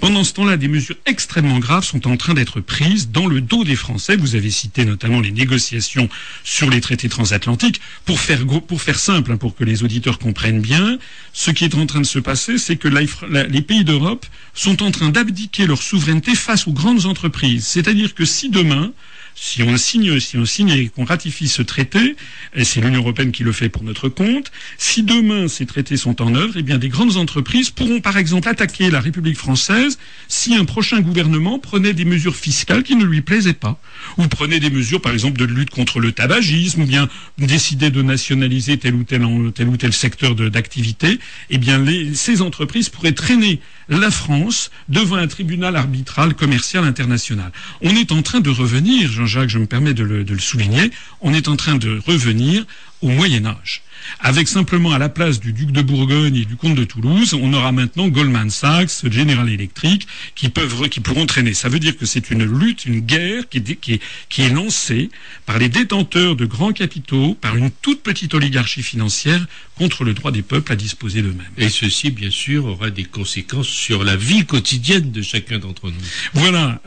pendant 0.00 0.24
ce 0.24 0.32
temps-là, 0.34 0.56
des 0.56 0.68
mesures 0.68 0.96
extrêmement 1.06 1.58
graves 1.58 1.84
sont 1.84 2.06
en 2.06 2.16
train 2.16 2.34
d'être 2.34 2.60
prises 2.60 3.10
dans 3.10 3.26
le 3.26 3.40
dos 3.40 3.64
des 3.64 3.76
Français. 3.76 4.16
Vous 4.16 4.34
avez 4.34 4.50
cité 4.50 4.84
notamment 4.84 5.20
les 5.20 5.30
négociations 5.30 6.08
sur 6.44 6.70
les 6.70 6.80
traités 6.80 7.08
transatlantiques. 7.08 7.80
Pour 8.04 8.20
faire, 8.20 8.46
pour 8.66 8.82
faire 8.82 8.98
simple, 8.98 9.32
hein, 9.32 9.36
pour 9.36 9.54
que 9.54 9.64
les 9.64 9.82
auditeurs 9.84 10.18
comprennent 10.18 10.60
bien, 10.60 10.98
ce 11.32 11.50
qui 11.50 11.64
est 11.64 11.74
en 11.74 11.86
train 11.86 12.00
de 12.00 12.06
se 12.06 12.18
passer, 12.18 12.58
c'est 12.58 12.76
que 12.76 12.88
les 12.88 13.62
pays 13.62 13.84
d'Europe 13.84 14.26
sont 14.54 14.82
en 14.82 14.90
train 14.90 15.10
d'abdiquer 15.10 15.66
leur 15.66 15.82
souveraineté 15.82 16.34
face 16.34 16.66
aux 16.66 16.72
grandes 16.72 17.06
entreprises. 17.06 17.66
C'est-à-dire 17.66 18.14
que 18.14 18.24
si 18.24 18.50
demain, 18.50 18.92
si 19.34 19.62
on 19.62 19.76
signe, 19.76 20.20
si 20.20 20.36
on 20.36 20.44
signe 20.44 20.70
et 20.70 20.88
qu'on 20.88 21.04
ratifie 21.04 21.48
ce 21.48 21.62
traité, 21.62 22.16
et 22.54 22.64
c'est 22.64 22.80
l'Union 22.80 23.00
européenne 23.00 23.32
qui 23.32 23.42
le 23.42 23.52
fait 23.52 23.68
pour 23.68 23.82
notre 23.82 24.08
compte, 24.08 24.52
si 24.78 25.02
demain 25.02 25.48
ces 25.48 25.66
traités 25.66 25.96
sont 25.96 26.22
en 26.22 26.34
œuvre, 26.34 26.54
eh 26.56 26.62
bien 26.62 26.78
des 26.78 26.88
grandes 26.88 27.16
entreprises 27.16 27.70
pourront 27.70 28.00
par 28.00 28.16
exemple 28.16 28.48
attaquer 28.48 28.90
la 28.90 29.00
République 29.00 29.36
française 29.36 29.98
si 30.28 30.54
un 30.54 30.64
prochain 30.64 31.00
gouvernement 31.00 31.58
prenait 31.58 31.92
des 31.92 32.04
mesures 32.04 32.36
fiscales 32.36 32.82
qui 32.82 32.96
ne 32.96 33.04
lui 33.04 33.20
plaisaient 33.20 33.52
pas, 33.52 33.80
ou 34.18 34.26
prenait 34.28 34.60
des 34.60 34.70
mesures 34.70 35.00
par 35.00 35.12
exemple 35.12 35.38
de 35.38 35.44
lutte 35.44 35.70
contre 35.70 36.00
le 36.00 36.12
tabagisme, 36.12 36.82
ou 36.82 36.86
bien 36.86 37.08
décidait 37.38 37.90
de 37.90 38.02
nationaliser 38.02 38.78
tel 38.78 38.94
ou 38.94 39.04
tel, 39.04 39.26
tel, 39.54 39.68
ou 39.68 39.76
tel 39.76 39.92
secteur 39.92 40.34
d'activité, 40.34 41.18
eh 41.50 41.58
bien 41.58 41.84
ces 42.14 42.42
entreprises 42.42 42.88
pourraient 42.88 43.12
traîner 43.12 43.60
la 43.96 44.10
France 44.10 44.70
devant 44.88 45.16
un 45.16 45.26
tribunal 45.26 45.76
arbitral 45.76 46.34
commercial 46.34 46.84
international. 46.84 47.52
On 47.80 47.94
est 47.96 48.12
en 48.12 48.22
train 48.22 48.40
de 48.40 48.50
revenir, 48.50 49.10
Jean-Jacques, 49.10 49.50
je 49.50 49.58
me 49.58 49.66
permets 49.66 49.94
de 49.94 50.04
le, 50.04 50.24
de 50.24 50.34
le 50.34 50.40
souligner, 50.40 50.90
on 51.20 51.34
est 51.34 51.48
en 51.48 51.56
train 51.56 51.76
de 51.76 52.00
revenir 52.06 52.64
au 53.00 53.08
Moyen 53.08 53.46
Âge 53.46 53.82
avec 54.20 54.48
simplement 54.48 54.92
à 54.92 54.98
la 54.98 55.08
place 55.08 55.40
du 55.40 55.52
duc 55.52 55.72
de 55.72 55.82
Bourgogne 55.82 56.36
et 56.36 56.44
du 56.44 56.56
comte 56.56 56.74
de 56.74 56.84
Toulouse, 56.84 57.34
on 57.34 57.52
aura 57.52 57.72
maintenant 57.72 58.08
Goldman 58.08 58.50
Sachs, 58.50 59.10
General 59.10 59.48
Electric, 59.48 60.06
qui 60.34 60.48
peuvent, 60.48 60.88
qui 60.88 61.00
pourront 61.00 61.26
traîner. 61.26 61.54
Ça 61.54 61.68
veut 61.68 61.78
dire 61.78 61.96
que 61.96 62.06
c'est 62.06 62.30
une 62.30 62.44
lutte, 62.44 62.86
une 62.86 63.00
guerre 63.00 63.48
qui 63.48 63.58
est, 63.58 63.80
qui, 63.80 63.94
est, 63.94 64.00
qui 64.28 64.42
est 64.42 64.50
lancée 64.50 65.10
par 65.46 65.58
les 65.58 65.68
détenteurs 65.68 66.36
de 66.36 66.46
grands 66.46 66.72
capitaux, 66.72 67.34
par 67.34 67.56
une 67.56 67.70
toute 67.70 68.02
petite 68.02 68.34
oligarchie 68.34 68.82
financière 68.82 69.46
contre 69.76 70.04
le 70.04 70.14
droit 70.14 70.30
des 70.30 70.42
peuples 70.42 70.72
à 70.72 70.76
disposer 70.76 71.22
d'eux-mêmes. 71.22 71.46
Et 71.56 71.68
ceci, 71.68 72.10
bien 72.10 72.30
sûr, 72.30 72.66
aura 72.66 72.90
des 72.90 73.04
conséquences 73.04 73.68
sur 73.68 74.04
la 74.04 74.16
vie 74.16 74.44
quotidienne 74.44 75.10
de 75.10 75.22
chacun 75.22 75.58
d'entre 75.58 75.86
nous. 75.86 75.94
Voilà. 76.34 76.80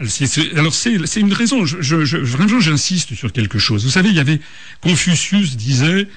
alors 0.56 0.74
c'est 0.74 1.20
une 1.20 1.34
raison. 1.34 1.66
Je, 1.66 1.82
je, 1.82 2.18
vraiment, 2.18 2.60
j'insiste 2.60 3.16
sur 3.16 3.32
quelque 3.32 3.60
chose. 3.60 3.84
Vous 3.84 3.92
savez, 3.92 4.10
il 4.10 4.16
y 4.16 4.20
avait 4.20 4.40
Confucius 4.82 5.56
disait 5.56 6.08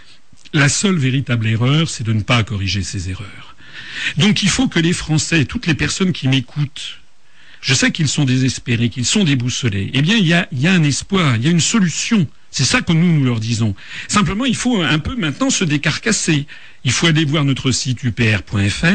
la 0.52 0.68
seule 0.68 0.96
véritable 0.96 1.46
erreur, 1.46 1.88
c'est 1.88 2.04
de 2.04 2.12
ne 2.12 2.22
pas 2.22 2.42
corriger 2.42 2.82
ces 2.82 3.10
erreurs. 3.10 3.54
Donc 4.16 4.42
il 4.42 4.48
faut 4.48 4.68
que 4.68 4.78
les 4.78 4.92
Français, 4.92 5.44
toutes 5.44 5.66
les 5.66 5.74
personnes 5.74 6.12
qui 6.12 6.28
m'écoutent, 6.28 6.98
je 7.60 7.74
sais 7.74 7.90
qu'ils 7.90 8.08
sont 8.08 8.24
désespérés, 8.24 8.88
qu'ils 8.88 9.04
sont 9.04 9.24
déboussolés, 9.24 9.90
eh 9.92 10.02
bien 10.02 10.16
il 10.16 10.26
y 10.26 10.34
a, 10.34 10.48
y 10.52 10.66
a 10.66 10.72
un 10.72 10.82
espoir, 10.84 11.36
il 11.36 11.44
y 11.44 11.48
a 11.48 11.50
une 11.50 11.60
solution. 11.60 12.26
C'est 12.50 12.64
ça 12.64 12.80
que 12.80 12.92
nous, 12.92 13.18
nous 13.18 13.24
leur 13.24 13.40
disons. 13.40 13.74
Simplement, 14.08 14.44
il 14.44 14.56
faut 14.56 14.80
un 14.80 14.98
peu 14.98 15.14
maintenant 15.16 15.50
se 15.50 15.64
décarcasser. 15.64 16.46
Il 16.84 16.92
faut 16.92 17.06
aller 17.06 17.24
voir 17.24 17.44
notre 17.44 17.70
site 17.72 18.02
upr.fr 18.04 18.86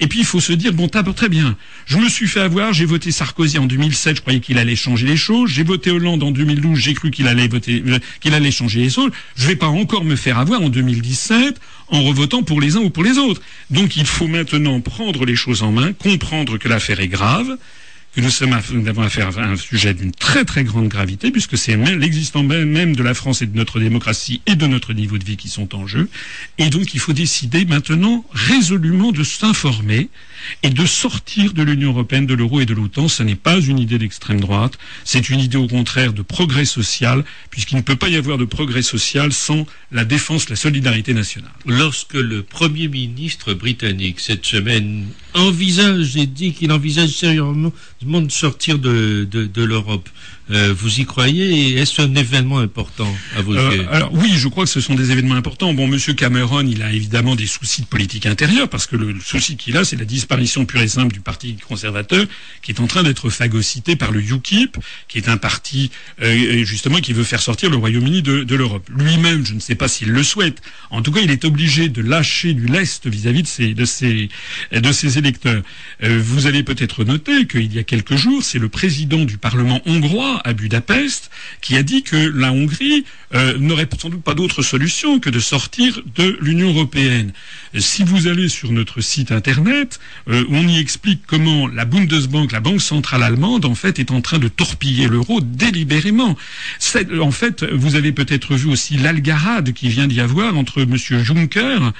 et 0.00 0.06
puis 0.06 0.18
il 0.18 0.24
faut 0.24 0.40
se 0.40 0.52
dire 0.52 0.72
bon 0.72 0.88
très 0.88 1.28
bien. 1.28 1.56
Je 1.86 1.96
me 1.96 2.08
suis 2.08 2.26
fait 2.26 2.40
avoir, 2.40 2.72
j'ai 2.72 2.84
voté 2.84 3.10
Sarkozy 3.10 3.58
en 3.58 3.66
2007, 3.66 4.16
je 4.16 4.20
croyais 4.20 4.40
qu'il 4.40 4.58
allait 4.58 4.76
changer 4.76 5.06
les 5.06 5.16
choses. 5.16 5.50
J'ai 5.50 5.62
voté 5.62 5.90
Hollande 5.90 6.22
en 6.22 6.30
2012, 6.30 6.78
j'ai 6.78 6.94
cru 6.94 7.10
qu'il 7.10 7.28
allait 7.28 7.48
voter 7.48 7.82
euh, 7.86 7.98
allait 8.32 8.50
changer 8.50 8.80
les 8.80 8.90
choses. 8.90 9.12
Je 9.36 9.46
vais 9.46 9.56
pas 9.56 9.68
encore 9.68 10.04
me 10.04 10.16
faire 10.16 10.38
avoir 10.38 10.60
en 10.60 10.68
2017 10.68 11.58
en 11.88 12.02
revotant 12.02 12.42
pour 12.42 12.60
les 12.60 12.76
uns 12.76 12.80
ou 12.80 12.90
pour 12.90 13.04
les 13.04 13.16
autres. 13.18 13.40
Donc 13.70 13.96
il 13.96 14.04
faut 14.04 14.26
maintenant 14.26 14.80
prendre 14.80 15.24
les 15.24 15.36
choses 15.36 15.62
en 15.62 15.72
main, 15.72 15.92
comprendre 15.92 16.58
que 16.58 16.68
l'affaire 16.68 17.00
est 17.00 17.08
grave 17.08 17.56
nous, 18.20 18.30
sommes, 18.30 18.52
avons 18.52 19.02
affaire 19.02 19.36
à 19.38 19.42
un 19.42 19.56
sujet 19.56 19.94
d'une 19.94 20.12
très 20.12 20.44
très 20.44 20.64
grande 20.64 20.88
gravité, 20.88 21.30
puisque 21.30 21.56
c'est 21.56 21.76
l'existence 21.76 22.44
même 22.44 22.96
de 22.96 23.02
la 23.02 23.14
France 23.14 23.42
et 23.42 23.46
de 23.46 23.56
notre 23.56 23.80
démocratie 23.80 24.40
et 24.46 24.56
de 24.56 24.66
notre 24.66 24.92
niveau 24.92 25.18
de 25.18 25.24
vie 25.24 25.36
qui 25.36 25.48
sont 25.48 25.74
en 25.74 25.86
jeu. 25.86 26.08
Et 26.58 26.70
donc 26.70 26.94
il 26.94 27.00
faut 27.00 27.12
décider 27.12 27.64
maintenant 27.64 28.24
résolument 28.32 29.12
de 29.12 29.22
s'informer 29.22 30.08
et 30.62 30.70
de 30.70 30.86
sortir 30.86 31.52
de 31.52 31.62
l'Union 31.62 31.90
européenne, 31.90 32.26
de 32.26 32.34
l'euro 32.34 32.60
et 32.60 32.66
de 32.66 32.74
l'OTAN. 32.74 33.08
Ce 33.08 33.22
n'est 33.22 33.34
pas 33.34 33.60
une 33.60 33.78
idée 33.78 33.98
d'extrême 33.98 34.40
droite, 34.40 34.78
c'est 35.04 35.28
une 35.30 35.40
idée 35.40 35.56
au 35.56 35.68
contraire 35.68 36.12
de 36.12 36.22
progrès 36.22 36.64
social, 36.64 37.24
puisqu'il 37.50 37.76
ne 37.76 37.82
peut 37.82 37.96
pas 37.96 38.08
y 38.08 38.16
avoir 38.16 38.38
de 38.38 38.44
progrès 38.44 38.82
social 38.82 39.32
sans 39.32 39.66
la 39.92 40.04
défense, 40.04 40.48
la 40.48 40.56
solidarité 40.56 41.14
nationale. 41.14 41.52
Lorsque 41.66 42.14
le 42.14 42.42
Premier 42.42 42.88
ministre 42.88 43.54
britannique, 43.54 44.20
cette 44.20 44.46
semaine, 44.46 45.06
envisage 45.34 46.16
et 46.16 46.26
dit 46.26 46.52
qu'il 46.52 46.72
envisage 46.72 47.10
sérieusement 47.10 47.72
de 48.20 48.30
sortir 48.30 48.78
de, 48.78 49.24
de, 49.24 49.64
l'Europe, 49.64 50.08
Euh, 50.50 50.74
vous 50.76 51.00
y 51.00 51.04
croyez 51.04 51.76
Est-ce 51.76 52.00
un 52.00 52.14
événement 52.14 52.58
important 52.58 53.12
à 53.36 53.42
vos 53.42 53.54
euh, 53.56 53.76
yeux 53.76 53.86
Alors 53.90 54.12
oui, 54.12 54.32
je 54.36 54.48
crois 54.48 54.64
que 54.64 54.70
ce 54.70 54.80
sont 54.80 54.94
des 54.94 55.10
événements 55.10 55.34
importants. 55.34 55.74
Bon, 55.74 55.86
Monsieur 55.86 56.14
Cameron, 56.14 56.66
il 56.66 56.82
a 56.82 56.92
évidemment 56.92 57.34
des 57.34 57.46
soucis 57.46 57.82
de 57.82 57.86
politique 57.86 58.26
intérieure 58.26 58.68
parce 58.68 58.86
que 58.86 58.96
le, 58.96 59.14
souci 59.20 59.56
qu'il 59.56 59.76
a, 59.76 59.84
c'est 59.84 59.96
la 59.96 60.04
disparition 60.04 60.64
pure 60.64 60.80
et 60.80 60.88
simple 60.88 61.12
du 61.12 61.20
Parti 61.20 61.56
conservateur, 61.56 62.24
qui 62.62 62.72
est 62.72 62.80
en 62.80 62.86
train 62.86 63.02
d'être 63.02 63.30
phagocyté 63.30 63.96
par 63.96 64.10
le 64.10 64.20
UKIP, 64.20 64.78
qui 65.08 65.18
est 65.18 65.28
un 65.28 65.36
parti 65.36 65.90
euh, 66.22 66.64
justement 66.64 66.98
qui 66.98 67.12
veut 67.12 67.24
faire 67.24 67.40
sortir 67.40 67.70
le 67.70 67.76
Royaume-Uni 67.76 68.22
de, 68.22 68.44
de 68.44 68.54
l'Europe. 68.54 68.88
Lui-même, 68.94 69.44
je 69.44 69.54
ne 69.54 69.60
sais 69.60 69.74
pas 69.74 69.88
s'il 69.88 70.10
le 70.10 70.22
souhaite. 70.22 70.62
En 70.90 71.02
tout 71.02 71.12
cas, 71.12 71.20
il 71.20 71.30
est 71.30 71.44
obligé 71.44 71.88
de 71.88 72.00
lâcher 72.00 72.54
du 72.54 72.66
lest 72.66 73.06
vis-à-vis 73.06 73.42
de 73.42 73.48
ses 73.48 73.74
de 73.74 73.84
ses 73.84 74.28
de 74.72 74.92
ses 74.92 75.18
électeurs. 75.18 75.62
Euh, 76.02 76.20
vous 76.22 76.46
allez 76.46 76.62
peut-être 76.62 77.04
noter 77.04 77.46
qu'il 77.46 77.72
y 77.74 77.78
a 77.78 77.82
quelques 77.82 78.16
jours, 78.16 78.42
c'est 78.42 78.58
le 78.58 78.68
président 78.68 79.24
du 79.24 79.38
Parlement 79.38 79.80
hongrois 79.86 80.37
à 80.44 80.52
Budapest 80.52 81.30
qui 81.60 81.76
a 81.76 81.82
dit 81.82 82.02
que 82.02 82.16
la 82.16 82.52
Hongrie 82.52 83.04
euh, 83.34 83.58
n'aurait 83.58 83.88
sans 83.98 84.08
doute 84.08 84.22
pas 84.22 84.34
d'autre 84.34 84.62
solution 84.62 85.20
que 85.20 85.30
de 85.30 85.40
sortir 85.40 86.00
de 86.14 86.38
l'Union 86.40 86.68
européenne. 86.70 87.32
Si 87.74 88.04
vous 88.04 88.26
allez 88.26 88.48
sur 88.48 88.72
notre 88.72 89.00
site 89.00 89.32
internet, 89.32 89.98
euh, 90.28 90.44
on 90.50 90.66
y 90.66 90.78
explique 90.78 91.22
comment 91.26 91.66
la 91.66 91.84
Bundesbank, 91.84 92.52
la 92.52 92.60
banque 92.60 92.80
centrale 92.80 93.22
allemande, 93.22 93.64
en 93.64 93.74
fait, 93.74 93.98
est 93.98 94.10
en 94.10 94.20
train 94.20 94.38
de 94.38 94.48
torpiller 94.48 95.08
l'euro 95.08 95.40
délibérément. 95.40 96.36
En 97.20 97.30
fait, 97.30 97.64
vous 97.64 97.94
avez 97.96 98.12
peut-être 98.12 98.54
vu 98.54 98.70
aussi 98.70 98.96
l'algarade 98.96 99.72
qui 99.72 99.88
vient 99.88 100.06
d'y 100.06 100.20
avoir 100.20 100.56
entre 100.56 100.82
M. 100.82 100.96
Juncker 100.96 101.92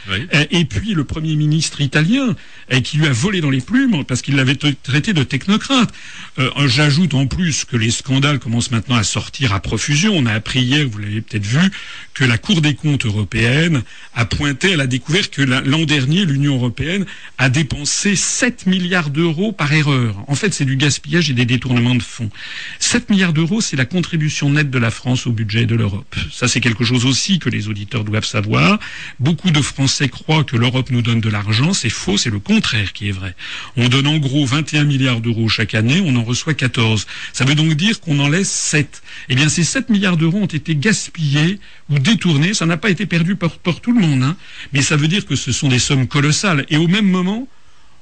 et 0.50 0.64
puis 0.64 0.94
le 0.94 1.04
Premier 1.04 1.36
ministre 1.36 1.80
italien, 1.80 2.34
qui 2.82 2.98
lui 2.98 3.06
a 3.06 3.12
volé 3.12 3.40
dans 3.40 3.50
les 3.50 3.60
plumes 3.60 4.04
parce 4.04 4.22
qu'il 4.22 4.36
l'avait 4.36 4.56
traité 4.56 5.12
de 5.12 5.22
technocrate. 5.22 5.92
Euh, 6.38 6.50
j'ajoute 6.66 7.14
en 7.14 7.26
plus 7.26 7.64
que 7.64 7.76
les 7.76 7.90
scandales 7.90 8.38
commencent 8.38 8.70
maintenant 8.70 8.96
à 8.96 9.02
sortir 9.02 9.52
à 9.52 9.60
profusion. 9.60 10.14
On 10.16 10.26
a 10.26 10.32
appris 10.32 10.60
hier, 10.60 10.86
vous 10.88 10.98
l'avez 10.98 11.20
peut-être 11.20 11.44
vu, 11.44 11.70
que 12.14 12.24
la 12.24 12.38
Cour 12.38 12.60
des 12.60 12.74
comptes 12.74 13.06
européenne 13.06 13.82
a 14.14 14.24
pointé, 14.24 14.72
elle 14.72 14.80
a 14.80 14.86
découvert 14.86 15.30
que 15.30 15.42
l'an 15.64 15.84
dernier, 15.84 16.24
l'Union 16.24 16.56
européenne 16.56 17.04
a 17.38 17.48
dépensé 17.48 18.16
7 18.16 18.66
milliards 18.66 19.10
d'euros 19.10 19.52
par 19.52 19.72
erreur. 19.72 20.16
En 20.26 20.34
fait, 20.34 20.52
c'est 20.52 20.64
du 20.64 20.76
gaspillage 20.76 21.30
et 21.30 21.34
des 21.34 21.44
détournements 21.44 21.94
de 21.94 22.02
fonds. 22.02 22.30
7 22.78 23.10
milliards 23.10 23.32
d'euros, 23.32 23.60
c'est 23.60 23.76
la 23.76 23.84
contribution 23.84 24.50
nette 24.50 24.70
de 24.70 24.78
la 24.78 24.90
France 24.90 25.26
au 25.26 25.32
budget 25.32 25.66
de 25.66 25.74
l'Europe. 25.74 26.14
Ça, 26.32 26.48
c'est 26.48 26.60
quelque 26.60 26.84
chose 26.84 27.04
aussi 27.04 27.38
que 27.38 27.48
les 27.48 27.68
auditeurs 27.68 28.04
doivent 28.04 28.24
savoir. 28.24 28.78
Beaucoup 29.20 29.50
de 29.50 29.60
Français 29.60 30.08
croient 30.08 30.44
que 30.44 30.56
l'Europe 30.56 30.90
nous 30.90 31.02
donne 31.02 31.20
de 31.20 31.28
l'argent. 31.28 31.72
C'est 31.72 31.90
faux, 31.90 32.16
c'est 32.16 32.30
le 32.30 32.38
contraire 32.38 32.92
qui 32.92 33.08
est 33.08 33.12
vrai. 33.12 33.34
On 33.76 33.88
donne 33.88 34.06
en 34.06 34.18
gros 34.18 34.44
21 34.44 34.84
milliards 34.84 35.20
d'euros 35.20 35.48
chaque 35.48 35.74
année, 35.74 36.02
on 36.04 36.16
en 36.16 36.24
reçoit 36.24 36.54
14. 36.54 37.06
Ça 37.32 37.44
veut 37.44 37.54
donc 37.54 37.74
dire 37.74 38.00
qu'on 38.00 38.18
en 38.18 38.28
laisse 38.28 38.50
7. 38.50 39.02
Eh 39.28 39.34
bien, 39.34 39.48
ces 39.48 39.64
7 39.64 39.88
milliards 39.90 40.16
d'euros 40.16 40.38
ont 40.38 40.46
été 40.46 40.74
gaspillés 40.74 41.58
ou 41.90 41.98
détournés. 41.98 42.54
Ça 42.54 42.66
n'a 42.66 42.76
pas 42.76 42.90
été 42.90 43.06
perdu 43.06 43.36
par, 43.36 43.58
tout 43.80 43.92
le 43.92 44.00
monde, 44.00 44.22
hein. 44.22 44.36
mais 44.72 44.82
ça 44.82 44.96
veut 44.96 45.08
dire 45.08 45.26
que 45.26 45.36
sont 45.52 45.68
des 45.68 45.78
sommes 45.78 46.06
colossales. 46.06 46.64
Et 46.70 46.76
au 46.76 46.88
même 46.88 47.08
moment, 47.08 47.46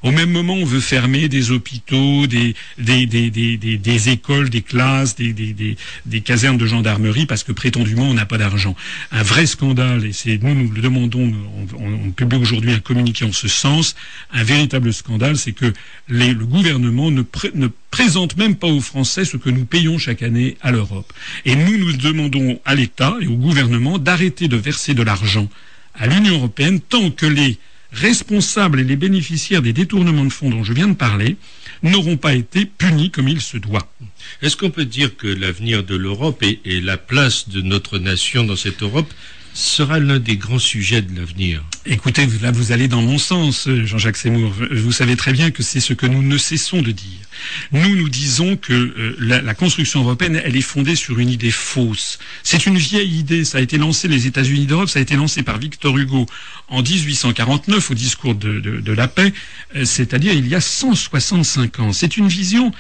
on 0.03 0.65
veut 0.65 0.81
fermer 0.81 1.29
des 1.29 1.50
hôpitaux, 1.50 2.26
des, 2.26 2.55
écoles, 4.09 4.50
des 4.50 4.62
classes, 4.62 5.17
des, 5.17 5.76
casernes 6.25 6.59
de 6.59 6.67
gendarmerie 6.67 7.26
parce 7.26 7.43
que 7.43 7.53
prétendument 7.53 8.09
on 8.09 8.15
n'a 8.15 8.26
pas 8.26 8.38
d'argent. 8.38 8.76
Un 9.11 9.23
vrai 9.23 9.47
scandale, 9.47 10.05
et 10.05 10.12
c'est 10.12 10.38
nous 10.43 10.55
nous 10.55 10.71
le 10.71 10.81
demandons, 10.81 11.33
on, 11.79 12.11
publie 12.11 12.38
aujourd'hui 12.38 12.73
un 12.73 12.81
communiqué 12.81 13.25
en 13.25 13.33
ce 13.33 13.49
sens. 13.49 13.97
Un 14.33 14.45
véritable 14.45 14.93
scandale, 14.93 15.37
c'est 15.37 15.53
que 15.53 15.73
le 16.09 16.35
gouvernement 16.35 17.11
ne, 17.11 17.23
ne 17.55 17.69
présente 17.91 18.37
même 18.37 18.57
pas 18.57 18.69
aux 18.69 18.81
Français 18.81 19.25
ce 19.25 19.37
que 19.37 19.50
nous 19.50 19.65
payons 19.65 19.99
chaque 19.99 20.23
année 20.23 20.57
à 20.62 20.71
l'Europe. 20.71 21.12
Et 21.45 21.57
nous 21.57 21.79
nous 21.79 21.93
demandons 21.93 22.61
à 22.65 22.75
l'État 22.75 23.17
et 23.21 23.26
au 23.26 23.37
gouvernement 23.37 23.99
d'arrêter 23.99 24.49
de 24.49 24.57
verser 24.57 24.95
de 24.95 25.03
l'argent 25.03 25.49
à 25.99 26.07
l'Union 26.07 26.35
européenne 26.35 26.81
tant 26.81 27.11
que 27.11 27.26
les 27.26 27.59
responsables 27.93 28.81
et 28.81 28.85
les 28.85 28.97
bénéficiaires 28.97 29.62
des 29.62 29.73
détournements 29.73 30.25
de 30.25 30.33
fonds 30.33 30.50
dont 30.50 30.65
je 30.65 30.73
viens 30.73 30.88
de 30.88 30.95
parler 30.95 31.37
n'auront 31.83 32.17
pas 32.17 32.35
été 32.35 32.67
punis 32.67 33.11
comme 33.11 33.29
il 33.29 33.41
se 33.41 33.57
doit. 33.57 33.91
Est-ce 34.43 34.57
qu'on 34.57 34.71
peut 34.71 34.85
dire 34.85 35.17
que 35.17 35.26
l'avenir 35.26 35.85
de 35.85 35.97
l'Europe 35.97 36.43
et, 36.43 36.81
la 36.81 36.97
place 36.97 37.49
de 37.49 37.61
notre 37.62 37.99
nation 37.99 38.45
dans 38.45 38.57
cette 38.57 38.83
Europe 38.83 39.12
sera 39.57 39.99
l'un 39.99 40.19
des 40.19 40.37
grands 40.37 40.59
sujets 40.59 41.01
de 41.01 41.19
l'avenir. 41.19 41.65
Écoutez, 41.87 42.27
là 42.43 42.51
vous 42.51 42.73
allez 42.73 42.89
dans 42.89 43.01
mon 43.01 43.17
sens, 43.17 43.69
Jean-Jacques 43.69 44.19
Seymour. 44.19 44.53
Vous 44.71 44.93
savez 44.93 45.17
très 45.17 45.33
bien 45.33 45.51
que 45.51 45.63
c'est 45.63 45.81
ce 45.81 45.95
que 45.95 46.07
nous 46.07 46.23
ne 46.23 46.37
cessons 46.37 46.83
de 46.83 46.93
dire. 46.93 47.21
Nous, 47.73 47.97
nous 47.97 48.09
disons 48.11 48.57
que 48.57 48.73
euh, 48.73 49.17
la, 49.19 49.55
construction 49.55 50.03
européenne, 50.03 50.41
elle 50.45 50.57
est 50.57 50.63
fondée 50.63 50.95
sur 50.95 51.19
une 51.19 51.31
idée 51.31 51.51
fausse. 51.51 52.19
C'est 52.43 52.67
une 52.67 52.77
vieille 52.77 53.19
idée. 53.19 53.45
Ça 53.45 53.59
a 53.59 53.61
été 53.63 53.79
lancé 53.79 54.09
les 54.09 54.27
États-Unis 54.27 54.67
d'Europe. 54.67 54.91
Ça 54.91 54.99
a 54.99 55.03
été 55.03 55.17
lancé 55.17 55.43
par 55.43 55.59
Victor 55.59 55.97
Hugo 55.97 56.27
en 56.69 56.83
1849 56.83 57.91
au 57.91 57.95
discours 57.95 58.35
de, 58.35 58.61
de 58.61 58.93
la 58.93 59.09
paix, 59.09 59.33
euh, 59.75 59.85
c'est-à-dire 59.85 60.35
il 60.35 60.49
y 60.49 60.55
a 60.55 60.61
165 60.61 61.81
ans. 61.81 61.93
C'est 61.93 62.19
une 62.19 62.29
vision 62.29 62.73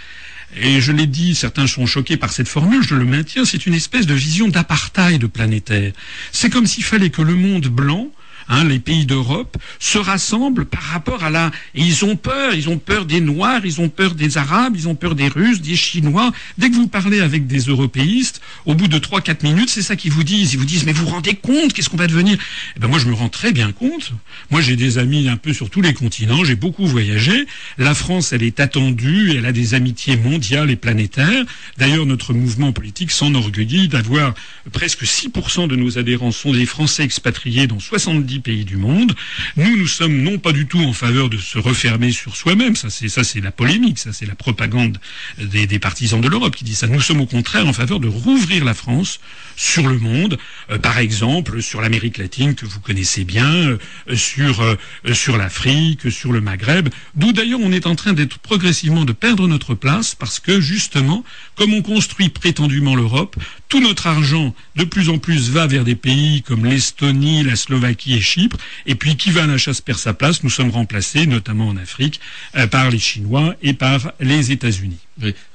et 0.54 0.80
je 0.80 0.92
l'ai 0.92 1.06
dit, 1.06 1.34
certains 1.34 1.66
sont 1.66 1.86
choqués 1.86 2.16
par 2.16 2.32
cette 2.32 2.48
formule, 2.48 2.82
je 2.82 2.94
le 2.94 3.04
maintiens, 3.04 3.44
c'est 3.44 3.66
une 3.66 3.74
espèce 3.74 4.06
de 4.06 4.14
vision 4.14 4.48
d'apartheid 4.48 5.26
planétaire. 5.26 5.92
C'est 6.32 6.50
comme 6.50 6.66
s'il 6.66 6.84
fallait 6.84 7.10
que 7.10 7.22
le 7.22 7.34
monde 7.34 7.66
blanc 7.66 8.10
Hein, 8.48 8.64
les 8.64 8.78
pays 8.78 9.06
d'Europe, 9.06 9.56
se 9.80 9.98
rassemblent 9.98 10.66
par 10.66 10.82
rapport 10.82 11.24
à 11.24 11.30
la... 11.30 11.50
Et 11.74 11.82
ils 11.82 12.04
ont 12.04 12.14
peur, 12.14 12.54
ils 12.54 12.68
ont 12.68 12.78
peur 12.78 13.04
des 13.04 13.20
Noirs, 13.20 13.62
ils 13.64 13.80
ont 13.80 13.88
peur 13.88 14.14
des 14.14 14.38
Arabes, 14.38 14.74
ils 14.76 14.86
ont 14.86 14.94
peur 14.94 15.16
des 15.16 15.26
Russes, 15.26 15.60
des 15.60 15.74
Chinois. 15.74 16.30
Dès 16.56 16.70
que 16.70 16.76
vous 16.76 16.86
parlez 16.86 17.20
avec 17.20 17.48
des 17.48 17.58
européistes, 17.58 18.40
au 18.64 18.74
bout 18.74 18.86
de 18.86 18.98
3-4 18.98 19.42
minutes, 19.42 19.70
c'est 19.70 19.82
ça 19.82 19.96
qu'ils 19.96 20.12
vous 20.12 20.22
disent. 20.22 20.52
Ils 20.52 20.58
vous 20.58 20.64
disent, 20.64 20.84
mais 20.86 20.92
vous 20.92 21.06
vous 21.06 21.10
rendez 21.10 21.34
compte, 21.34 21.72
qu'est-ce 21.72 21.90
qu'on 21.90 21.96
va 21.96 22.06
devenir? 22.06 22.38
Eh 22.76 22.80
ben 22.80 22.86
Moi, 22.86 23.00
je 23.00 23.06
me 23.06 23.14
rends 23.14 23.28
très 23.28 23.52
bien 23.52 23.72
compte. 23.72 24.12
Moi, 24.50 24.60
j'ai 24.60 24.76
des 24.76 24.98
amis 24.98 25.28
un 25.28 25.36
peu 25.36 25.52
sur 25.52 25.68
tous 25.68 25.80
les 25.80 25.92
continents, 25.92 26.44
j'ai 26.44 26.54
beaucoup 26.54 26.86
voyagé. 26.86 27.46
La 27.78 27.94
France, 27.94 28.32
elle 28.32 28.44
est 28.44 28.60
attendue, 28.60 29.34
elle 29.36 29.46
a 29.46 29.52
des 29.52 29.74
amitiés 29.74 30.16
mondiales 30.16 30.70
et 30.70 30.76
planétaires. 30.76 31.44
D'ailleurs, 31.78 32.06
notre 32.06 32.32
mouvement 32.32 32.72
politique 32.72 33.10
s'enorgueillit 33.10 33.88
d'avoir 33.88 34.34
presque 34.72 35.02
6% 35.02 35.66
de 35.66 35.74
nos 35.74 35.98
adhérents 35.98 36.30
sont 36.30 36.52
des 36.52 36.66
Français 36.66 37.02
expatriés 37.02 37.66
dans 37.66 37.80
70 37.80 38.35
pays 38.40 38.64
du 38.64 38.76
monde. 38.76 39.14
Nous, 39.56 39.76
nous 39.76 39.86
sommes 39.86 40.22
non 40.22 40.38
pas 40.38 40.52
du 40.52 40.66
tout 40.66 40.80
en 40.80 40.92
faveur 40.92 41.28
de 41.28 41.38
se 41.38 41.58
refermer 41.58 42.12
sur 42.12 42.36
soi-même. 42.36 42.76
Ça, 42.76 42.90
c'est 42.90 43.08
ça, 43.08 43.24
c'est 43.24 43.40
la 43.40 43.52
polémique. 43.52 43.98
Ça, 43.98 44.12
c'est 44.12 44.26
la 44.26 44.34
propagande 44.34 44.98
des, 45.38 45.78
partisans 45.78 46.20
de 46.20 46.28
l'Europe 46.28 46.56
qui 46.56 46.64
dit 46.64 46.74
ça. 46.74 46.86
Nous 46.86 47.00
sommes 47.00 47.20
au 47.20 47.26
contraire 47.26 47.66
en 47.66 47.72
faveur 47.72 48.00
de 48.00 48.08
rouvrir 48.08 48.64
la 48.64 48.74
France 48.74 49.20
sur 49.56 49.88
le 49.88 49.98
monde. 49.98 50.38
Euh, 50.70 50.78
par 50.78 50.98
exemple, 50.98 51.62
sur 51.62 51.80
l'Amérique 51.80 52.18
latine 52.18 52.54
que 52.54 52.66
vous 52.66 52.80
connaissez 52.80 53.24
bien, 53.24 53.52
euh, 53.54 53.78
sur 54.14 54.60
euh, 54.60 54.76
sur 55.12 55.36
l'Afrique, 55.36 56.10
sur 56.10 56.32
le 56.32 56.40
Maghreb. 56.40 56.88
D'où 57.14 57.32
d'ailleurs 57.32 57.60
on 57.62 57.72
est 57.72 57.86
en 57.86 57.94
train 57.94 58.12
d'être 58.12 58.38
progressivement 58.38 59.04
de 59.04 59.12
perdre 59.12 59.48
notre 59.48 59.74
place 59.74 60.14
parce 60.14 60.40
que 60.40 60.60
justement, 60.60 61.24
comme 61.54 61.72
on 61.72 61.82
construit 61.82 62.28
prétendument 62.28 62.94
l'Europe, 62.94 63.36
tout 63.68 63.80
notre 63.80 64.06
argent 64.06 64.54
de 64.76 64.84
plus 64.84 65.08
en 65.08 65.18
plus 65.18 65.50
va 65.50 65.66
vers 65.66 65.84
des 65.84 65.96
pays 65.96 66.42
comme 66.42 66.64
l'Estonie, 66.64 67.42
la 67.42 67.56
Slovaquie 67.56 68.14
et 68.14 68.20
Chypre, 68.20 68.56
et 68.86 68.94
puis 68.94 69.16
qui 69.16 69.30
va 69.30 69.44
à 69.44 69.46
la 69.46 69.58
chasse 69.58 69.80
perd 69.80 69.98
sa 69.98 70.14
place. 70.14 70.42
Nous 70.42 70.50
sommes 70.50 70.70
remplacés, 70.70 71.26
notamment 71.26 71.68
en 71.68 71.76
Afrique, 71.76 72.20
euh, 72.56 72.66
par 72.66 72.90
les 72.90 72.98
Chinois 72.98 73.54
et 73.62 73.72
par 73.72 74.12
les 74.20 74.52
États-Unis. 74.52 74.98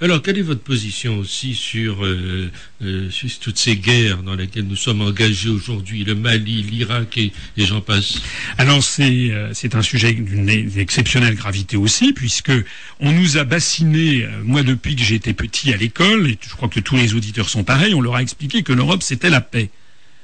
Alors, 0.01 0.22
quelle 0.22 0.39
est 0.39 0.44
votre 0.44 0.62
position 0.62 1.20
aussi 1.20 1.53
sur, 1.53 2.03
euh, 2.03 2.50
euh, 2.83 3.09
toutes 3.39 3.57
ces 3.57 3.75
guerres 3.75 4.23
dans 4.23 4.35
lesquelles 4.35 4.65
nous 4.65 4.75
sommes 4.75 5.01
engagés 5.01 5.50
aujourd'hui, 5.50 6.03
le 6.03 6.15
Mali, 6.15 6.63
l'Irak 6.63 7.17
et, 7.17 7.31
j'en 7.57 7.81
passe 7.81 8.21
Alors, 8.57 8.83
c'est 8.83 9.31
c'est 9.53 9.75
un 9.75 9.81
sujet 9.81 10.13
d'une 10.13 10.50
exceptionnelle 10.77 11.35
gravité 11.35 11.77
aussi, 11.77 12.13
puisque 12.13 12.51
on 13.00 13.11
nous 13.11 13.38
a 13.38 13.43
bassiné, 13.43 14.27
moi 14.43 14.63
depuis 14.63 14.95
que 14.95 15.03
j'étais 15.03 15.33
petit 15.33 15.73
à 15.73 15.77
l'école, 15.77 16.29
et 16.29 16.38
je 16.41 16.55
crois 16.55 16.69
que 16.69 16.79
tous 16.79 16.95
les 16.95 17.13
auditeurs 17.13 17.50
sont 17.50 17.63
pareils, 17.63 17.93
on 17.93 18.01
leur 18.01 18.15
a 18.15 18.21
expliqué 18.21 18.63
que 18.63 18.73
l'Europe 18.73 19.03
c'était 19.03 19.29
la 19.29 19.41
paix. 19.41 19.69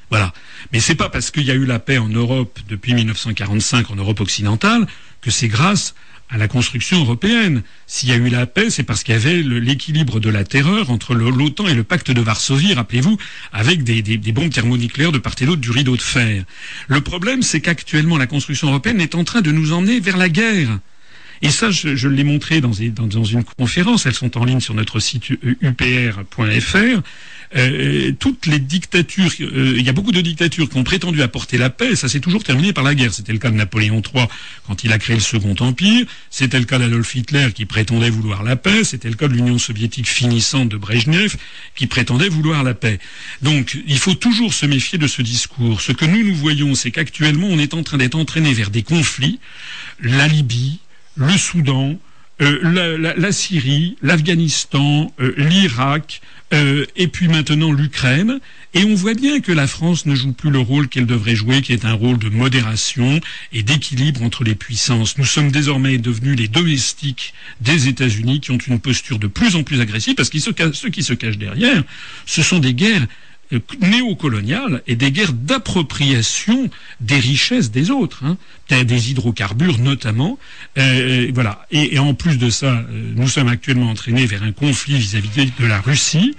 Voilà. 0.10 0.34
Mais 0.72 0.80
c'est 0.80 0.96
pas 0.96 1.10
parce 1.10 1.32
qu'il 1.32 1.44
y 1.44 1.52
a 1.52 1.56
eu 1.56 1.66
la 1.66 1.80
paix 1.80 1.98
en 1.98 2.08
Europe 2.08 2.60
depuis 2.70 2.94
1945, 2.94 3.92
en 3.92 3.96
Europe 3.96 4.20
occidentale, 4.22 4.88
que 5.22 5.32
c'est 5.32 5.48
grâce 5.48 5.96
à 6.30 6.38
la 6.38 6.48
construction 6.48 7.00
européenne. 7.00 7.64
S'il 7.86 8.10
y 8.10 8.12
a 8.12 8.16
eu 8.16 8.30
la 8.30 8.46
paix, 8.46 8.70
c'est 8.70 8.84
parce 8.84 9.04
qu'il 9.04 9.14
y 9.14 9.18
avait 9.18 9.42
l'équilibre 9.42 10.20
de 10.20 10.30
la 10.30 10.44
terreur 10.44 10.90
entre 10.92 11.16
l'OTAN 11.16 11.68
et 11.68 11.74
le 11.74 11.84
pacte 11.84 12.12
de 12.12 12.22
Varsovie, 12.22 12.74
rappelez-vous, 12.74 13.18
avec 13.54 13.84
des, 13.84 14.18
bombes 14.32 14.52
thermonucléaires 14.52 15.12
de 15.12 15.20
part 15.20 15.36
et 15.40 15.46
d'autre 15.46 15.62
du 15.62 15.72
rideau 15.72 15.96
de 15.96 16.02
fer. 16.02 16.44
Le 16.88 17.02
problème, 17.02 17.42
c'est 17.44 17.62
qu'actuellement, 17.62 18.18
la 18.18 18.28
construction 18.28 18.70
européenne 18.70 19.02
est 19.02 19.16
en 19.16 19.24
train 19.24 19.42
de 19.42 19.52
nous 19.52 19.72
emmener 19.74 20.00
vers 20.00 20.18
la 20.18 20.30
guerre. 20.30 20.80
Et 21.42 21.50
ça, 21.50 21.70
je, 21.72 22.08
l'ai 22.08 22.24
montré 22.24 22.62
dans, 22.62 22.72
dans, 22.92 23.24
une 23.24 23.44
conférence, 23.44 24.06
elles 24.06 24.14
sont 24.14 24.38
en 24.38 24.46
ligne 24.46 24.60
sur 24.60 24.74
notre 24.74 25.00
site 25.00 25.30
upr.fr. 25.30 27.02
Euh, 27.56 28.12
toutes 28.20 28.46
les 28.46 28.60
dictatures, 28.60 29.32
euh, 29.40 29.76
il 29.78 29.86
y 29.86 29.88
a 29.88 29.94
beaucoup 29.94 30.12
de 30.12 30.20
dictatures 30.20 30.70
qui 30.70 30.78
ont 30.78 30.84
prétendu 30.84 31.22
apporter 31.22 31.58
la 31.58 31.70
paix, 31.70 31.96
ça 31.96 32.10
s'est 32.10 32.20
toujours 32.20 32.44
terminé 32.44 32.74
par 32.74 32.84
la 32.84 32.94
guerre. 32.94 33.14
C'était 33.14 33.32
le 33.32 33.40
cas 33.40 33.50
de 33.50 33.56
Napoléon 33.56 34.02
III 34.02 34.26
quand 34.66 34.84
il 34.84 34.92
a 34.92 34.98
créé 34.98 35.16
le 35.16 35.22
Second 35.22 35.56
Empire, 35.60 36.06
c'était 36.30 36.60
le 36.60 36.66
cas 36.66 36.78
d'Adolf 36.78 37.16
Hitler 37.16 37.48
qui 37.56 37.66
prétendait 37.66 38.10
vouloir 38.10 38.44
la 38.44 38.58
paix, 38.58 38.84
c'était 38.84 39.10
le 39.10 39.16
cas 39.16 39.30
de 39.30 39.34
l'Union 39.34 39.58
soviétique 39.60 40.10
finissante 40.10 40.68
de 40.70 40.78
Brejnev 40.78 41.38
qui 41.76 41.88
prétendait 41.88 42.28
vouloir 42.28 42.64
la 42.64 42.74
paix. 42.74 43.00
Donc 43.42 43.78
il 43.88 43.98
faut 43.98 44.16
toujours 44.16 44.54
se 44.54 44.66
méfier 44.66 44.98
de 44.98 45.08
ce 45.08 45.22
discours. 45.22 45.80
Ce 45.80 45.94
que 45.94 46.06
nous 46.06 46.26
nous 46.26 46.36
voyons, 46.36 46.76
c'est 46.76 46.92
qu'actuellement 46.92 47.48
on 47.48 47.60
est 47.60 47.74
en 47.74 47.84
train 47.84 47.98
d'être 47.98 48.16
entraîné 48.16 48.54
vers 48.54 48.72
des 48.72 48.84
conflits, 48.84 49.40
la 50.02 50.28
Libye, 50.28 50.80
le 51.18 51.38
Soudan, 51.38 52.00
euh, 52.42 53.14
la, 53.18 53.32
Syrie, 53.32 53.98
l'Afghanistan, 54.02 55.12
l'Irak, 55.38 56.22
euh, 56.54 56.86
et 56.96 57.08
puis 57.08 57.28
maintenant 57.28 57.74
l'Ukraine. 57.74 58.40
Et 58.74 58.84
on 58.86 58.96
voit 58.96 59.14
bien 59.14 59.42
que 59.42 59.52
la 59.52 59.68
France 59.68 60.06
ne 60.06 60.16
joue 60.16 60.32
plus 60.32 60.50
le 60.50 60.60
rôle 60.60 60.88
qu'elle 60.88 61.06
devrait 61.06 61.36
jouer, 61.36 61.62
qui 61.62 61.74
est 61.74 61.84
un 61.84 61.94
rôle 61.94 62.20
de 62.20 62.30
modération 62.30 63.20
et 63.52 63.64
d'équilibre 63.64 64.24
entre 64.24 64.44
les 64.44 64.56
puissances. 64.56 65.18
Nous 65.18 65.26
sommes 65.26 65.52
désormais 65.52 65.98
devenus 65.98 66.38
les 66.38 66.48
domestiques 66.48 67.34
des 67.60 67.90
États-Unis 67.90 68.40
qui 68.40 68.52
ont 68.52 68.58
une 68.58 68.80
posture 68.80 69.20
de 69.20 69.28
plus 69.28 69.56
en 69.56 69.64
plus 69.64 69.82
agressive, 69.82 70.16
parce 70.16 70.30
que 70.30 70.40
ceux 70.40 70.90
qui 70.90 71.04
se 71.04 71.14
cachent 71.14 71.38
derrière, 71.38 71.84
ce 72.26 72.42
sont 72.42 72.60
des 72.60 72.74
guerres 72.74 73.02
euh, 73.02 73.06
néocoloniales 73.80 74.82
et 74.88 74.96
des 74.96 75.12
guerres 75.12 75.34
d'appropriation 75.34 76.70
des 77.00 77.20
richesses 77.20 77.72
des 77.72 77.92
autres, 77.92 78.24
hein, 78.26 78.38
des 78.70 79.12
hydrocarbures 79.12 79.80
notamment. 79.80 80.38
Euh, 80.78 81.32
voilà. 81.34 81.66
Et, 81.72 81.98
en 82.00 82.14
plus 82.14 82.38
de 82.38 82.50
ça, 82.50 82.68
euh, 82.68 82.84
nous 83.16 83.28
sommes 83.28 83.48
actuellement 83.48 83.90
entraînés 83.90 84.26
vers 84.26 84.44
un 84.44 84.52
conflit 84.52 84.98
vis-à-vis 84.98 85.52
de 85.60 85.66
la 85.66 85.80
Russie. 85.80 86.36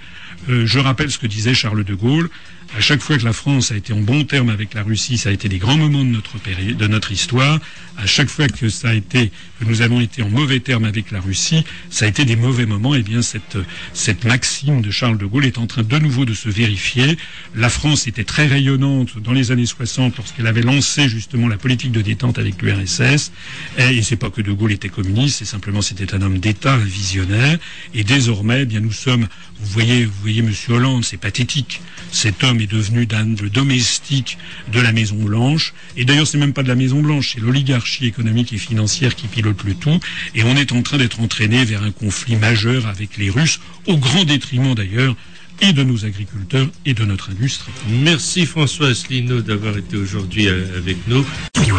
Je 0.47 0.79
rappelle 0.79 1.11
ce 1.11 1.17
que 1.17 1.27
disait 1.27 1.53
Charles 1.53 1.83
de 1.83 1.93
Gaulle. 1.93 2.29
À 2.77 2.81
chaque 2.81 3.01
fois 3.01 3.17
que 3.17 3.25
la 3.25 3.33
France 3.33 3.71
a 3.71 3.75
été 3.75 3.93
en 3.93 4.01
bon 4.01 4.23
terme 4.25 4.49
avec 4.49 4.75
la 4.75 4.83
Russie, 4.83 5.17
ça 5.17 5.29
a 5.29 5.31
été 5.31 5.49
des 5.49 5.57
grands 5.57 5.77
moments 5.77 6.03
de 6.03 6.09
notre, 6.09 6.35
de 6.37 6.87
notre 6.87 7.11
histoire. 7.11 7.59
À 7.97 8.05
chaque 8.05 8.29
fois 8.29 8.47
que 8.47 8.69
ça 8.69 8.89
a 8.89 8.93
été, 8.93 9.31
que 9.59 9.65
nous 9.65 9.81
avons 9.81 9.99
été 9.99 10.21
en 10.21 10.29
mauvais 10.29 10.59
terme 10.59 10.85
avec 10.85 11.09
la 11.11 11.19
Russie, 11.19 11.65
ça 11.89 12.05
a 12.05 12.07
été 12.07 12.25
des 12.25 12.35
mauvais 12.35 12.67
moments. 12.67 12.93
Et 12.93 12.99
eh 12.99 13.03
bien, 13.03 13.23
cette, 13.23 13.57
cette 13.93 14.23
maxime 14.23 14.81
de 14.81 14.91
Charles 14.91 15.17
de 15.17 15.25
Gaulle 15.25 15.45
est 15.45 15.57
en 15.57 15.65
train 15.65 15.81
de 15.81 15.97
nouveau 15.97 16.25
de 16.25 16.35
se 16.35 16.47
vérifier. 16.47 17.17
La 17.55 17.69
France 17.69 18.07
était 18.07 18.23
très 18.23 18.45
rayonnante 18.45 19.19
dans 19.19 19.33
les 19.33 19.51
années 19.51 19.65
60 19.65 20.15
lorsqu'elle 20.17 20.47
avait 20.47 20.61
lancé 20.61 21.09
justement 21.09 21.47
la 21.47 21.57
politique 21.57 21.91
de 21.91 22.01
détente 22.01 22.37
avec 22.37 22.61
l'URSS. 22.61 23.31
Et, 23.79 23.97
et 23.97 24.01
c'est 24.03 24.15
pas 24.15 24.29
que 24.29 24.41
de 24.41 24.51
Gaulle 24.51 24.73
était 24.73 24.89
communiste, 24.89 25.39
c'est 25.39 25.45
simplement 25.45 25.81
c'était 25.81 26.13
un 26.13 26.21
homme 26.21 26.37
d'État, 26.37 26.75
un 26.75 26.77
visionnaire. 26.77 27.57
Et 27.95 28.03
désormais, 28.03 28.61
eh 28.61 28.65
bien, 28.65 28.79
nous 28.79 28.93
sommes, 28.93 29.27
vous 29.59 29.71
voyez, 29.71 30.05
vous 30.05 30.13
voyez, 30.21 30.28
Monsieur 30.29 30.73
Hollande, 30.73 31.03
c'est 31.03 31.17
pathétique. 31.17 31.81
Cet 32.11 32.43
homme 32.43 32.61
est 32.61 32.67
devenu 32.67 33.07
le 33.41 33.49
domestique 33.49 34.37
de 34.71 34.79
la 34.79 34.91
Maison 34.91 35.15
Blanche. 35.15 35.73
Et 35.97 36.05
d'ailleurs, 36.05 36.27
c'est 36.27 36.37
même 36.37 36.53
pas 36.53 36.63
de 36.63 36.67
la 36.67 36.75
Maison 36.75 37.01
Blanche, 37.01 37.31
c'est 37.33 37.41
l'oligarchie 37.41 38.05
économique 38.05 38.53
et 38.53 38.57
financière 38.57 39.15
qui 39.15 39.27
pilote 39.27 39.63
le 39.63 39.73
tout. 39.73 39.99
Et 40.35 40.43
on 40.43 40.55
est 40.55 40.71
en 40.71 40.81
train 40.81 40.97
d'être 40.97 41.19
entraîné 41.19 41.65
vers 41.65 41.83
un 41.83 41.91
conflit 41.91 42.35
majeur 42.35 42.87
avec 42.87 43.17
les 43.17 43.29
Russes, 43.29 43.59
au 43.87 43.97
grand 43.97 44.23
détriment 44.23 44.75
d'ailleurs 44.75 45.15
et 45.61 45.73
de 45.73 45.83
nos 45.83 46.05
agriculteurs 46.05 46.69
et 46.85 46.93
de 46.93 47.03
notre 47.03 47.31
industrie. 47.31 47.73
Merci 47.89 48.45
François 48.45 48.87
Asselineau 48.89 49.41
d'avoir 49.41 49.77
été 49.77 49.97
aujourd'hui 49.97 50.47
euh, 50.47 50.77
avec 50.77 50.95
nous. 51.07 51.25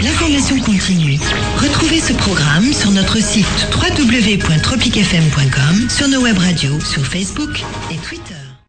L'information 0.02 0.58
continue. 0.60 1.18
Retrouvez 1.56 2.00
ce 2.00 2.12
programme 2.14 2.72
sur 2.72 2.90
notre 2.90 3.22
site 3.22 3.46
www.tropicfm.com, 3.74 5.90
sur 5.90 6.08
nos 6.08 6.22
web 6.22 6.38
radios, 6.38 6.80
sur 6.80 7.06
Facebook 7.06 7.62
et 7.90 7.96
Twitter. 7.96 8.39